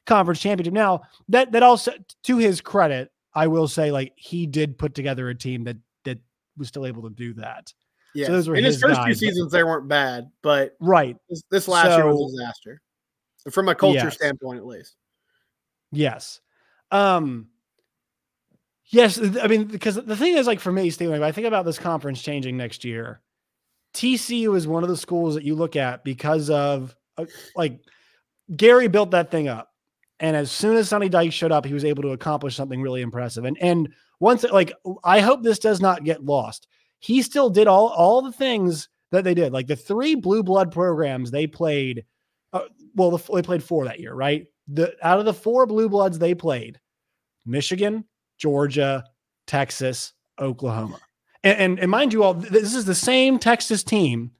conference 0.06 0.40
championship. 0.40 0.74
Now 0.74 1.02
that 1.30 1.52
that 1.52 1.62
also 1.62 1.92
to 2.24 2.36
his 2.36 2.60
credit, 2.60 3.10
I 3.34 3.46
will 3.46 3.66
say 3.66 3.90
like 3.90 4.12
he 4.16 4.46
did 4.46 4.78
put 4.78 4.94
together 4.94 5.30
a 5.30 5.34
team 5.34 5.64
that 5.64 5.78
that 6.04 6.18
was 6.58 6.68
still 6.68 6.84
able 6.84 7.02
to 7.04 7.10
do 7.10 7.32
that. 7.34 7.72
Yeah, 8.14 8.26
so 8.26 8.32
those 8.32 8.48
were 8.48 8.56
in 8.56 8.62
his, 8.62 8.74
his 8.74 8.82
first 8.82 8.96
guys, 8.96 9.06
few 9.06 9.14
seasons 9.14 9.50
but, 9.50 9.58
they 9.58 9.64
weren't 9.64 9.88
bad, 9.88 10.30
but 10.42 10.76
right 10.80 11.16
this, 11.28 11.42
this 11.50 11.66
last 11.66 11.86
so, 11.86 11.96
year 11.96 12.06
was 12.06 12.32
a 12.32 12.36
disaster 12.36 12.80
from 13.50 13.68
a 13.68 13.74
culture 13.74 13.98
yes. 13.98 14.14
standpoint, 14.14 14.58
at 14.58 14.66
least. 14.66 14.94
Yes. 15.94 16.40
Um. 16.90 17.48
Yes, 18.88 19.18
I 19.18 19.46
mean 19.48 19.64
because 19.64 19.96
the 19.96 20.16
thing 20.16 20.36
is, 20.36 20.46
like 20.46 20.60
for 20.60 20.70
me, 20.70 20.90
Steve, 20.90 21.10
I 21.10 21.32
think 21.32 21.46
about 21.46 21.64
this 21.64 21.78
conference 21.78 22.22
changing 22.22 22.56
next 22.56 22.84
year. 22.84 23.20
TCU 23.94 24.56
is 24.56 24.66
one 24.66 24.82
of 24.82 24.88
the 24.88 24.96
schools 24.96 25.34
that 25.34 25.44
you 25.44 25.54
look 25.54 25.76
at 25.76 26.04
because 26.04 26.50
of 26.50 26.94
uh, 27.16 27.24
like 27.56 27.80
Gary 28.54 28.88
built 28.88 29.12
that 29.12 29.30
thing 29.30 29.48
up. 29.48 29.70
And 30.20 30.36
as 30.36 30.50
soon 30.50 30.76
as 30.76 30.88
Sonny 30.88 31.08
Dyke 31.08 31.32
showed 31.32 31.52
up, 31.52 31.64
he 31.64 31.74
was 31.74 31.84
able 31.84 32.02
to 32.02 32.10
accomplish 32.12 32.56
something 32.56 32.82
really 32.82 33.02
impressive. 33.02 33.44
And 33.44 33.56
and 33.60 33.88
once 34.20 34.44
like 34.44 34.72
I 35.02 35.20
hope 35.20 35.42
this 35.42 35.58
does 35.58 35.80
not 35.80 36.04
get 36.04 36.24
lost. 36.24 36.68
He 36.98 37.22
still 37.22 37.50
did 37.50 37.66
all 37.66 37.88
all 37.88 38.22
the 38.22 38.32
things 38.32 38.88
that 39.10 39.24
they 39.24 39.34
did. 39.34 39.52
Like 39.52 39.66
the 39.66 39.76
three 39.76 40.14
blue 40.14 40.42
blood 40.42 40.70
programs 40.72 41.30
they 41.30 41.46
played. 41.46 42.04
Uh, 42.52 42.62
well, 42.94 43.10
the, 43.10 43.32
they 43.32 43.42
played 43.42 43.64
four 43.64 43.84
that 43.86 43.98
year, 43.98 44.14
right? 44.14 44.46
The 44.68 44.94
out 45.02 45.18
of 45.18 45.24
the 45.24 45.34
four 45.34 45.66
blue 45.66 45.88
bloods 45.88 46.18
they 46.18 46.34
played, 46.34 46.80
Michigan, 47.44 48.04
Georgia, 48.38 49.04
Texas, 49.46 50.12
Oklahoma, 50.38 50.98
and 51.42 51.58
and, 51.58 51.78
and 51.80 51.90
mind 51.90 52.12
you 52.12 52.22
all, 52.22 52.34
this 52.34 52.74
is 52.74 52.84
the 52.84 52.94
same 52.94 53.38
Texas 53.38 53.82
team. 53.82 54.30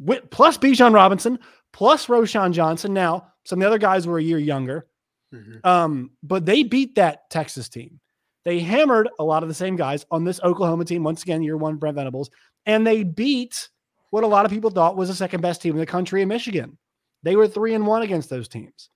With, 0.00 0.30
plus 0.30 0.56
Bijan 0.56 0.94
Robinson, 0.94 1.40
plus 1.72 2.06
Roschon 2.06 2.52
Johnson. 2.52 2.94
Now, 2.94 3.32
some 3.44 3.58
of 3.58 3.62
the 3.62 3.66
other 3.66 3.78
guys 3.78 4.06
were 4.06 4.18
a 4.18 4.22
year 4.22 4.38
younger. 4.38 4.86
Mm-hmm. 5.34 5.66
Um, 5.66 6.10
but 6.22 6.46
they 6.46 6.62
beat 6.62 6.94
that 6.94 7.28
Texas 7.30 7.68
team. 7.68 8.00
They 8.44 8.60
hammered 8.60 9.08
a 9.18 9.24
lot 9.24 9.42
of 9.42 9.48
the 9.48 9.54
same 9.54 9.76
guys 9.76 10.06
on 10.10 10.24
this 10.24 10.40
Oklahoma 10.42 10.84
team. 10.84 11.02
Once 11.02 11.22
again, 11.22 11.42
year 11.42 11.56
one, 11.56 11.76
Brent 11.76 11.96
Venables, 11.96 12.30
and 12.64 12.86
they 12.86 13.02
beat 13.02 13.68
what 14.10 14.24
a 14.24 14.28
lot 14.28 14.46
of 14.46 14.50
people 14.50 14.70
thought 14.70 14.96
was 14.96 15.08
the 15.08 15.14
second 15.14 15.40
best 15.40 15.60
team 15.60 15.74
in 15.74 15.80
the 15.80 15.86
country 15.86 16.22
in 16.22 16.28
Michigan. 16.28 16.78
They 17.24 17.36
were 17.36 17.48
three 17.48 17.74
and 17.74 17.86
one 17.86 18.02
against 18.02 18.30
those 18.30 18.48
teams. 18.48 18.88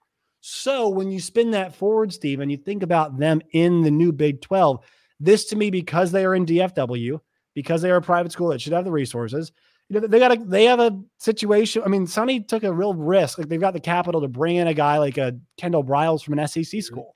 So 0.44 0.88
when 0.88 1.12
you 1.12 1.20
spin 1.20 1.52
that 1.52 1.72
forward, 1.72 2.12
Steve, 2.12 2.40
and 2.40 2.50
you 2.50 2.56
think 2.56 2.82
about 2.82 3.16
them 3.16 3.40
in 3.52 3.82
the 3.82 3.92
new 3.92 4.10
Big 4.10 4.40
12, 4.40 4.84
this 5.20 5.44
to 5.46 5.56
me, 5.56 5.70
because 5.70 6.10
they 6.10 6.24
are 6.24 6.34
in 6.34 6.44
DFW, 6.44 7.20
because 7.54 7.80
they 7.80 7.92
are 7.92 7.98
a 7.98 8.02
private 8.02 8.32
school 8.32 8.48
that 8.48 8.60
should 8.60 8.72
have 8.72 8.84
the 8.84 8.90
resources, 8.90 9.52
you 9.88 10.00
know, 10.00 10.06
they 10.08 10.18
got 10.18 10.32
a 10.32 10.42
they 10.44 10.64
have 10.64 10.80
a 10.80 11.00
situation. 11.18 11.82
I 11.84 11.88
mean, 11.88 12.08
Sonny 12.08 12.40
took 12.40 12.64
a 12.64 12.72
real 12.72 12.92
risk. 12.92 13.38
Like 13.38 13.48
they've 13.48 13.60
got 13.60 13.72
the 13.72 13.80
capital 13.80 14.20
to 14.20 14.28
bring 14.28 14.56
in 14.56 14.66
a 14.66 14.74
guy 14.74 14.98
like 14.98 15.16
a 15.16 15.38
Kendall 15.58 15.84
Briles 15.84 16.24
from 16.24 16.36
an 16.36 16.48
SEC 16.48 16.64
mm-hmm. 16.64 16.80
school, 16.80 17.14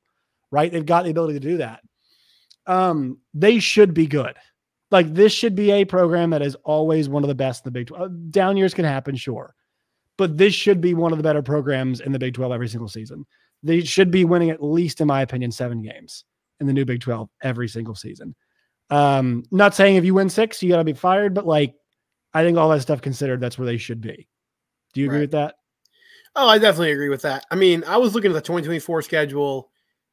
right? 0.52 0.70
They've 0.70 0.86
got 0.86 1.04
the 1.04 1.10
ability 1.10 1.34
to 1.34 1.40
do 1.40 1.56
that. 1.56 1.80
Um, 2.66 3.18
they 3.34 3.58
should 3.58 3.92
be 3.92 4.06
good. 4.06 4.36
Like 4.92 5.12
this 5.12 5.32
should 5.32 5.56
be 5.56 5.72
a 5.72 5.84
program 5.84 6.30
that 6.30 6.42
is 6.42 6.54
always 6.62 7.08
one 7.08 7.24
of 7.24 7.28
the 7.28 7.34
best 7.34 7.66
in 7.66 7.72
the 7.72 7.78
Big 7.80 7.88
12. 7.88 8.02
Uh, 8.02 8.14
down 8.30 8.56
years 8.56 8.72
can 8.72 8.84
happen, 8.84 9.16
sure. 9.16 9.55
But 10.18 10.37
this 10.38 10.55
should 10.55 10.81
be 10.81 10.94
one 10.94 11.12
of 11.12 11.18
the 11.18 11.22
better 11.24 11.42
programs 11.42 12.00
in 12.00 12.12
the 12.12 12.18
Big 12.18 12.35
12 12.35 12.52
every 12.52 12.68
single 12.68 12.88
season. 12.88 13.26
They 13.62 13.81
should 13.83 14.11
be 14.11 14.24
winning 14.24 14.50
at 14.50 14.62
least, 14.62 15.00
in 15.00 15.07
my 15.09 15.22
opinion, 15.22 15.50
seven 15.52 15.83
games. 15.83 16.24
in 16.61 16.66
the 16.66 16.72
new 16.72 16.87
Big 16.87 17.00
12 17.02 17.29
every 17.42 17.68
single 17.68 17.94
season. 17.94 18.35
Um, 18.88 19.42
not 19.50 19.74
saying 19.74 19.96
if 19.96 20.05
you 20.07 20.14
win 20.14 20.31
six, 20.31 20.62
you 20.62 20.70
got 20.70 20.79
to 20.79 20.85
be 20.85 20.94
fired, 20.94 21.35
but 21.35 21.46
like, 21.46 21.74
I 22.33 22.42
think 22.44 22.57
all 22.57 22.70
that 22.70 22.81
stuff 22.81 23.02
considered, 23.02 23.40
that's 23.40 23.59
where 23.59 23.66
they 23.66 23.76
should 23.76 24.00
be. 24.00 24.26
Do 24.94 25.00
you 25.02 25.07
agree 25.07 25.18
Right. 25.18 25.22
with 25.24 25.31
that? 25.33 25.57
Oh, 26.35 26.48
I 26.48 26.57
definitely 26.59 26.92
agree 26.92 27.11
with 27.11 27.20
that. 27.22 27.44
I 27.50 27.57
mean, 27.57 27.85
I 27.87 27.98
was 27.98 28.14
looking 28.14 28.31
at 28.31 28.35
the 28.35 28.40
2024 28.40 29.02
schedule 29.02 29.70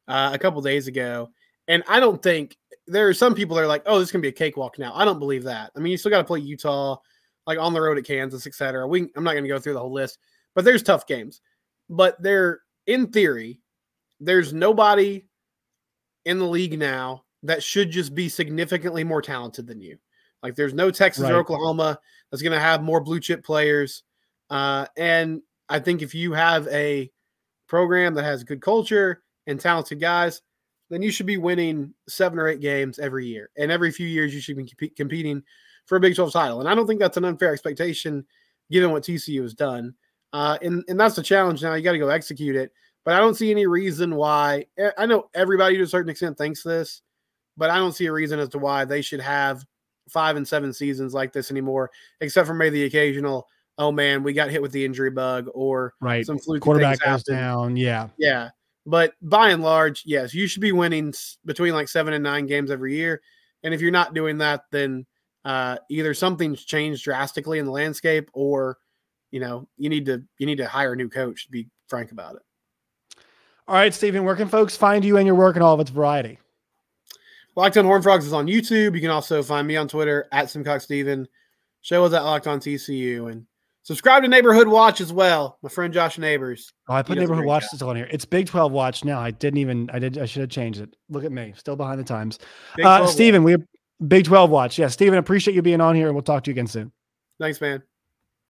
uh, 0.09 0.31
a 0.33 0.37
couple 0.37 0.61
days 0.61 0.87
ago, 0.87 1.29
and 1.69 1.81
I 1.87 2.01
don't 2.01 2.21
think 2.21 2.57
there 2.87 3.07
are 3.07 3.13
some 3.13 3.35
people 3.35 3.55
that 3.55 3.63
are 3.63 3.67
like, 3.67 3.83
"Oh, 3.85 3.99
this 3.99 4.09
is 4.09 4.11
gonna 4.11 4.21
be 4.21 4.27
a 4.27 4.33
cakewalk." 4.33 4.77
Now, 4.79 4.93
I 4.93 5.05
don't 5.05 5.19
believe 5.19 5.43
that. 5.43 5.71
I 5.77 5.79
mean, 5.79 5.91
you 5.91 5.97
still 5.97 6.09
got 6.11 6.17
to 6.17 6.23
play 6.25 6.39
Utah, 6.39 6.97
like 7.47 7.59
on 7.59 7.73
the 7.73 7.81
road 7.81 7.97
at 7.97 8.05
Kansas, 8.05 8.47
etc. 8.47 8.87
We, 8.87 9.07
I'm 9.15 9.23
not 9.23 9.33
gonna 9.35 9.47
go 9.47 9.59
through 9.59 9.73
the 9.73 9.79
whole 9.79 9.93
list, 9.93 10.19
but 10.55 10.65
there's 10.65 10.83
tough 10.83 11.05
games. 11.07 11.41
But 11.89 12.21
there, 12.21 12.61
in 12.87 13.07
theory, 13.07 13.59
there's 14.19 14.53
nobody 14.53 15.25
in 16.25 16.39
the 16.39 16.47
league 16.47 16.77
now 16.79 17.25
that 17.43 17.61
should 17.63 17.91
just 17.91 18.15
be 18.15 18.29
significantly 18.29 19.03
more 19.03 19.21
talented 19.21 19.67
than 19.67 19.81
you. 19.81 19.97
Like, 20.41 20.55
there's 20.55 20.73
no 20.73 20.91
Texas 20.91 21.23
Right. 21.23 21.33
or 21.33 21.37
Oklahoma 21.37 21.99
that's 22.31 22.41
gonna 22.43 22.59
have 22.59 22.81
more 22.81 23.01
blue 23.01 23.19
chip 23.19 23.43
players, 23.43 24.03
uh, 24.49 24.85
and 24.97 25.41
I 25.69 25.79
think 25.79 26.01
if 26.01 26.13
you 26.13 26.33
have 26.33 26.67
a 26.67 27.11
program 27.67 28.13
that 28.15 28.23
has 28.23 28.43
good 28.43 28.61
culture 28.61 29.23
and 29.47 29.59
talented 29.59 29.99
guys, 29.99 30.41
then 30.89 31.01
you 31.01 31.11
should 31.11 31.25
be 31.25 31.37
winning 31.37 31.93
seven 32.07 32.37
or 32.37 32.47
eight 32.47 32.59
games 32.59 32.99
every 32.99 33.25
year. 33.25 33.49
And 33.57 33.71
every 33.71 33.91
few 33.91 34.05
years, 34.07 34.33
you 34.35 34.41
should 34.41 34.57
be 34.57 34.63
compe- 34.65 34.95
competing 34.95 35.41
for 35.85 35.97
a 35.97 35.99
Big 35.99 36.15
12 36.15 36.31
title. 36.31 36.59
And 36.59 36.69
I 36.69 36.75
don't 36.75 36.87
think 36.87 36.99
that's 36.99 37.17
an 37.17 37.25
unfair 37.25 37.53
expectation 37.53 38.25
given 38.71 38.91
what 38.91 39.03
TCU 39.03 39.41
has 39.41 39.53
done. 39.53 39.93
Uh, 40.31 40.57
and, 40.61 40.83
and 40.87 40.99
that's 40.99 41.15
the 41.15 41.23
challenge 41.23 41.61
now. 41.61 41.73
You 41.75 41.83
got 41.83 41.91
to 41.91 41.99
go 41.99 42.09
execute 42.09 42.55
it. 42.55 42.71
But 43.05 43.15
I 43.15 43.19
don't 43.19 43.35
see 43.35 43.51
any 43.51 43.67
reason 43.67 44.15
why. 44.15 44.65
eh, 44.77 44.91
I 44.97 45.05
know 45.05 45.29
everybody 45.33 45.77
to 45.77 45.83
a 45.83 45.87
certain 45.87 46.09
extent 46.09 46.37
thinks 46.37 46.63
this, 46.63 47.01
but 47.57 47.69
I 47.69 47.75
don't 47.75 47.91
see 47.91 48.05
a 48.05 48.13
reason 48.13 48.39
as 48.39 48.49
to 48.49 48.59
why 48.59 48.85
they 48.85 49.01
should 49.01 49.19
have 49.19 49.65
five 50.09 50.37
and 50.37 50.47
seven 50.47 50.71
seasons 50.73 51.13
like 51.13 51.33
this 51.33 51.51
anymore, 51.51 51.91
except 52.21 52.47
for 52.47 52.53
maybe 52.53 52.79
the 52.81 52.85
occasional 52.85 53.47
oh 53.79 53.91
man, 53.91 54.21
we 54.21 54.33
got 54.33 54.51
hit 54.51 54.61
with 54.61 54.71
the 54.71 54.85
injury 54.85 55.09
bug 55.09 55.47
or 55.53 55.95
Right. 55.99 56.25
some 56.25 56.37
fluke 56.37 56.61
Quarterback 56.61 56.99
goes 56.99 57.23
down. 57.23 57.75
Yeah. 57.75 58.09
Yeah. 58.17 58.49
But 58.85 59.13
by 59.21 59.49
and 59.49 59.63
large, 59.63 60.03
yes, 60.05 60.33
you 60.33 60.45
should 60.45 60.61
be 60.61 60.71
winning 60.71 61.13
between 61.45 61.73
like 61.73 61.87
seven 61.87 62.13
and 62.13 62.23
nine 62.23 62.45
games 62.45 62.69
every 62.69 62.95
year. 62.95 63.21
And 63.63 63.73
if 63.73 63.81
you're 63.81 63.91
not 63.91 64.13
doing 64.13 64.37
that, 64.39 64.65
then 64.71 65.05
uh, 65.45 65.77
either 65.89 66.13
something's 66.13 66.63
changed 66.63 67.03
drastically 67.03 67.59
in 67.59 67.65
the 67.65 67.71
landscape 67.71 68.29
or 68.33 68.77
you 69.33 69.39
know, 69.39 69.67
you 69.77 69.89
need 69.89 70.05
to 70.05 70.23
you 70.37 70.45
need 70.45 70.59
to 70.59 70.67
hire 70.67 70.93
a 70.93 70.95
new 70.95 71.09
coach 71.09 71.45
to 71.45 71.51
be 71.51 71.67
frank 71.87 72.11
about 72.11 72.35
it. 72.35 72.41
All 73.67 73.75
right, 73.75 73.93
Stephen, 73.93 74.23
where 74.23 74.35
can 74.35 74.47
folks 74.47 74.77
find 74.77 75.03
you 75.03 75.17
and 75.17 75.25
your 75.25 75.35
work 75.35 75.55
and 75.55 75.63
all 75.63 75.73
of 75.73 75.79
its 75.79 75.89
variety? 75.89 76.37
Locked 77.55 77.77
on 77.77 77.85
Horn 77.85 78.03
Frogs 78.03 78.27
is 78.27 78.33
on 78.33 78.45
YouTube. 78.45 78.93
You 78.93 79.01
can 79.01 79.09
also 79.09 79.41
find 79.41 79.67
me 79.67 79.75
on 79.75 79.87
Twitter 79.87 80.27
at 80.31 80.51
Simcox 80.51 80.83
Steven. 80.83 81.27
Show 81.81 82.05
us 82.05 82.13
at 82.13 82.23
Locked 82.23 82.45
on 82.45 82.59
TCU 82.59 83.31
and 83.31 83.47
subscribe 83.81 84.21
to 84.21 84.29
Neighborhood 84.29 84.67
Watch 84.67 85.01
as 85.01 85.11
well. 85.11 85.57
My 85.63 85.69
friend 85.69 85.91
Josh 85.91 86.19
Neighbors. 86.19 86.71
Oh, 86.87 86.93
I 86.93 87.01
put 87.01 87.17
neighborhood 87.17 87.45
watch 87.45 87.65
still 87.65 87.89
on 87.89 87.95
here. 87.95 88.07
It's 88.11 88.25
Big 88.25 88.45
12 88.45 88.71
watch 88.71 89.03
now. 89.03 89.19
I 89.19 89.31
didn't 89.31 89.57
even 89.57 89.89
I 89.91 89.97
did 89.97 90.19
I 90.19 90.25
should 90.25 90.41
have 90.41 90.49
changed 90.51 90.79
it. 90.79 90.95
Look 91.09 91.23
at 91.23 91.31
me, 91.31 91.53
still 91.57 91.75
behind 91.75 91.99
the 91.99 92.03
times. 92.03 92.37
Uh 92.73 92.99
12 92.99 93.09
Stephen, 93.09 93.43
we 93.43 93.55
Big 94.05 94.25
12 94.25 94.49
watch. 94.49 94.77
Yeah, 94.77 94.87
Stephen, 94.87 95.17
appreciate 95.17 95.53
you 95.53 95.61
being 95.61 95.81
on 95.81 95.95
here 95.95 96.07
and 96.07 96.15
we'll 96.15 96.23
talk 96.23 96.43
to 96.43 96.51
you 96.51 96.53
again 96.53 96.67
soon. 96.67 96.91
Thanks, 97.39 97.59
man. 97.61 97.83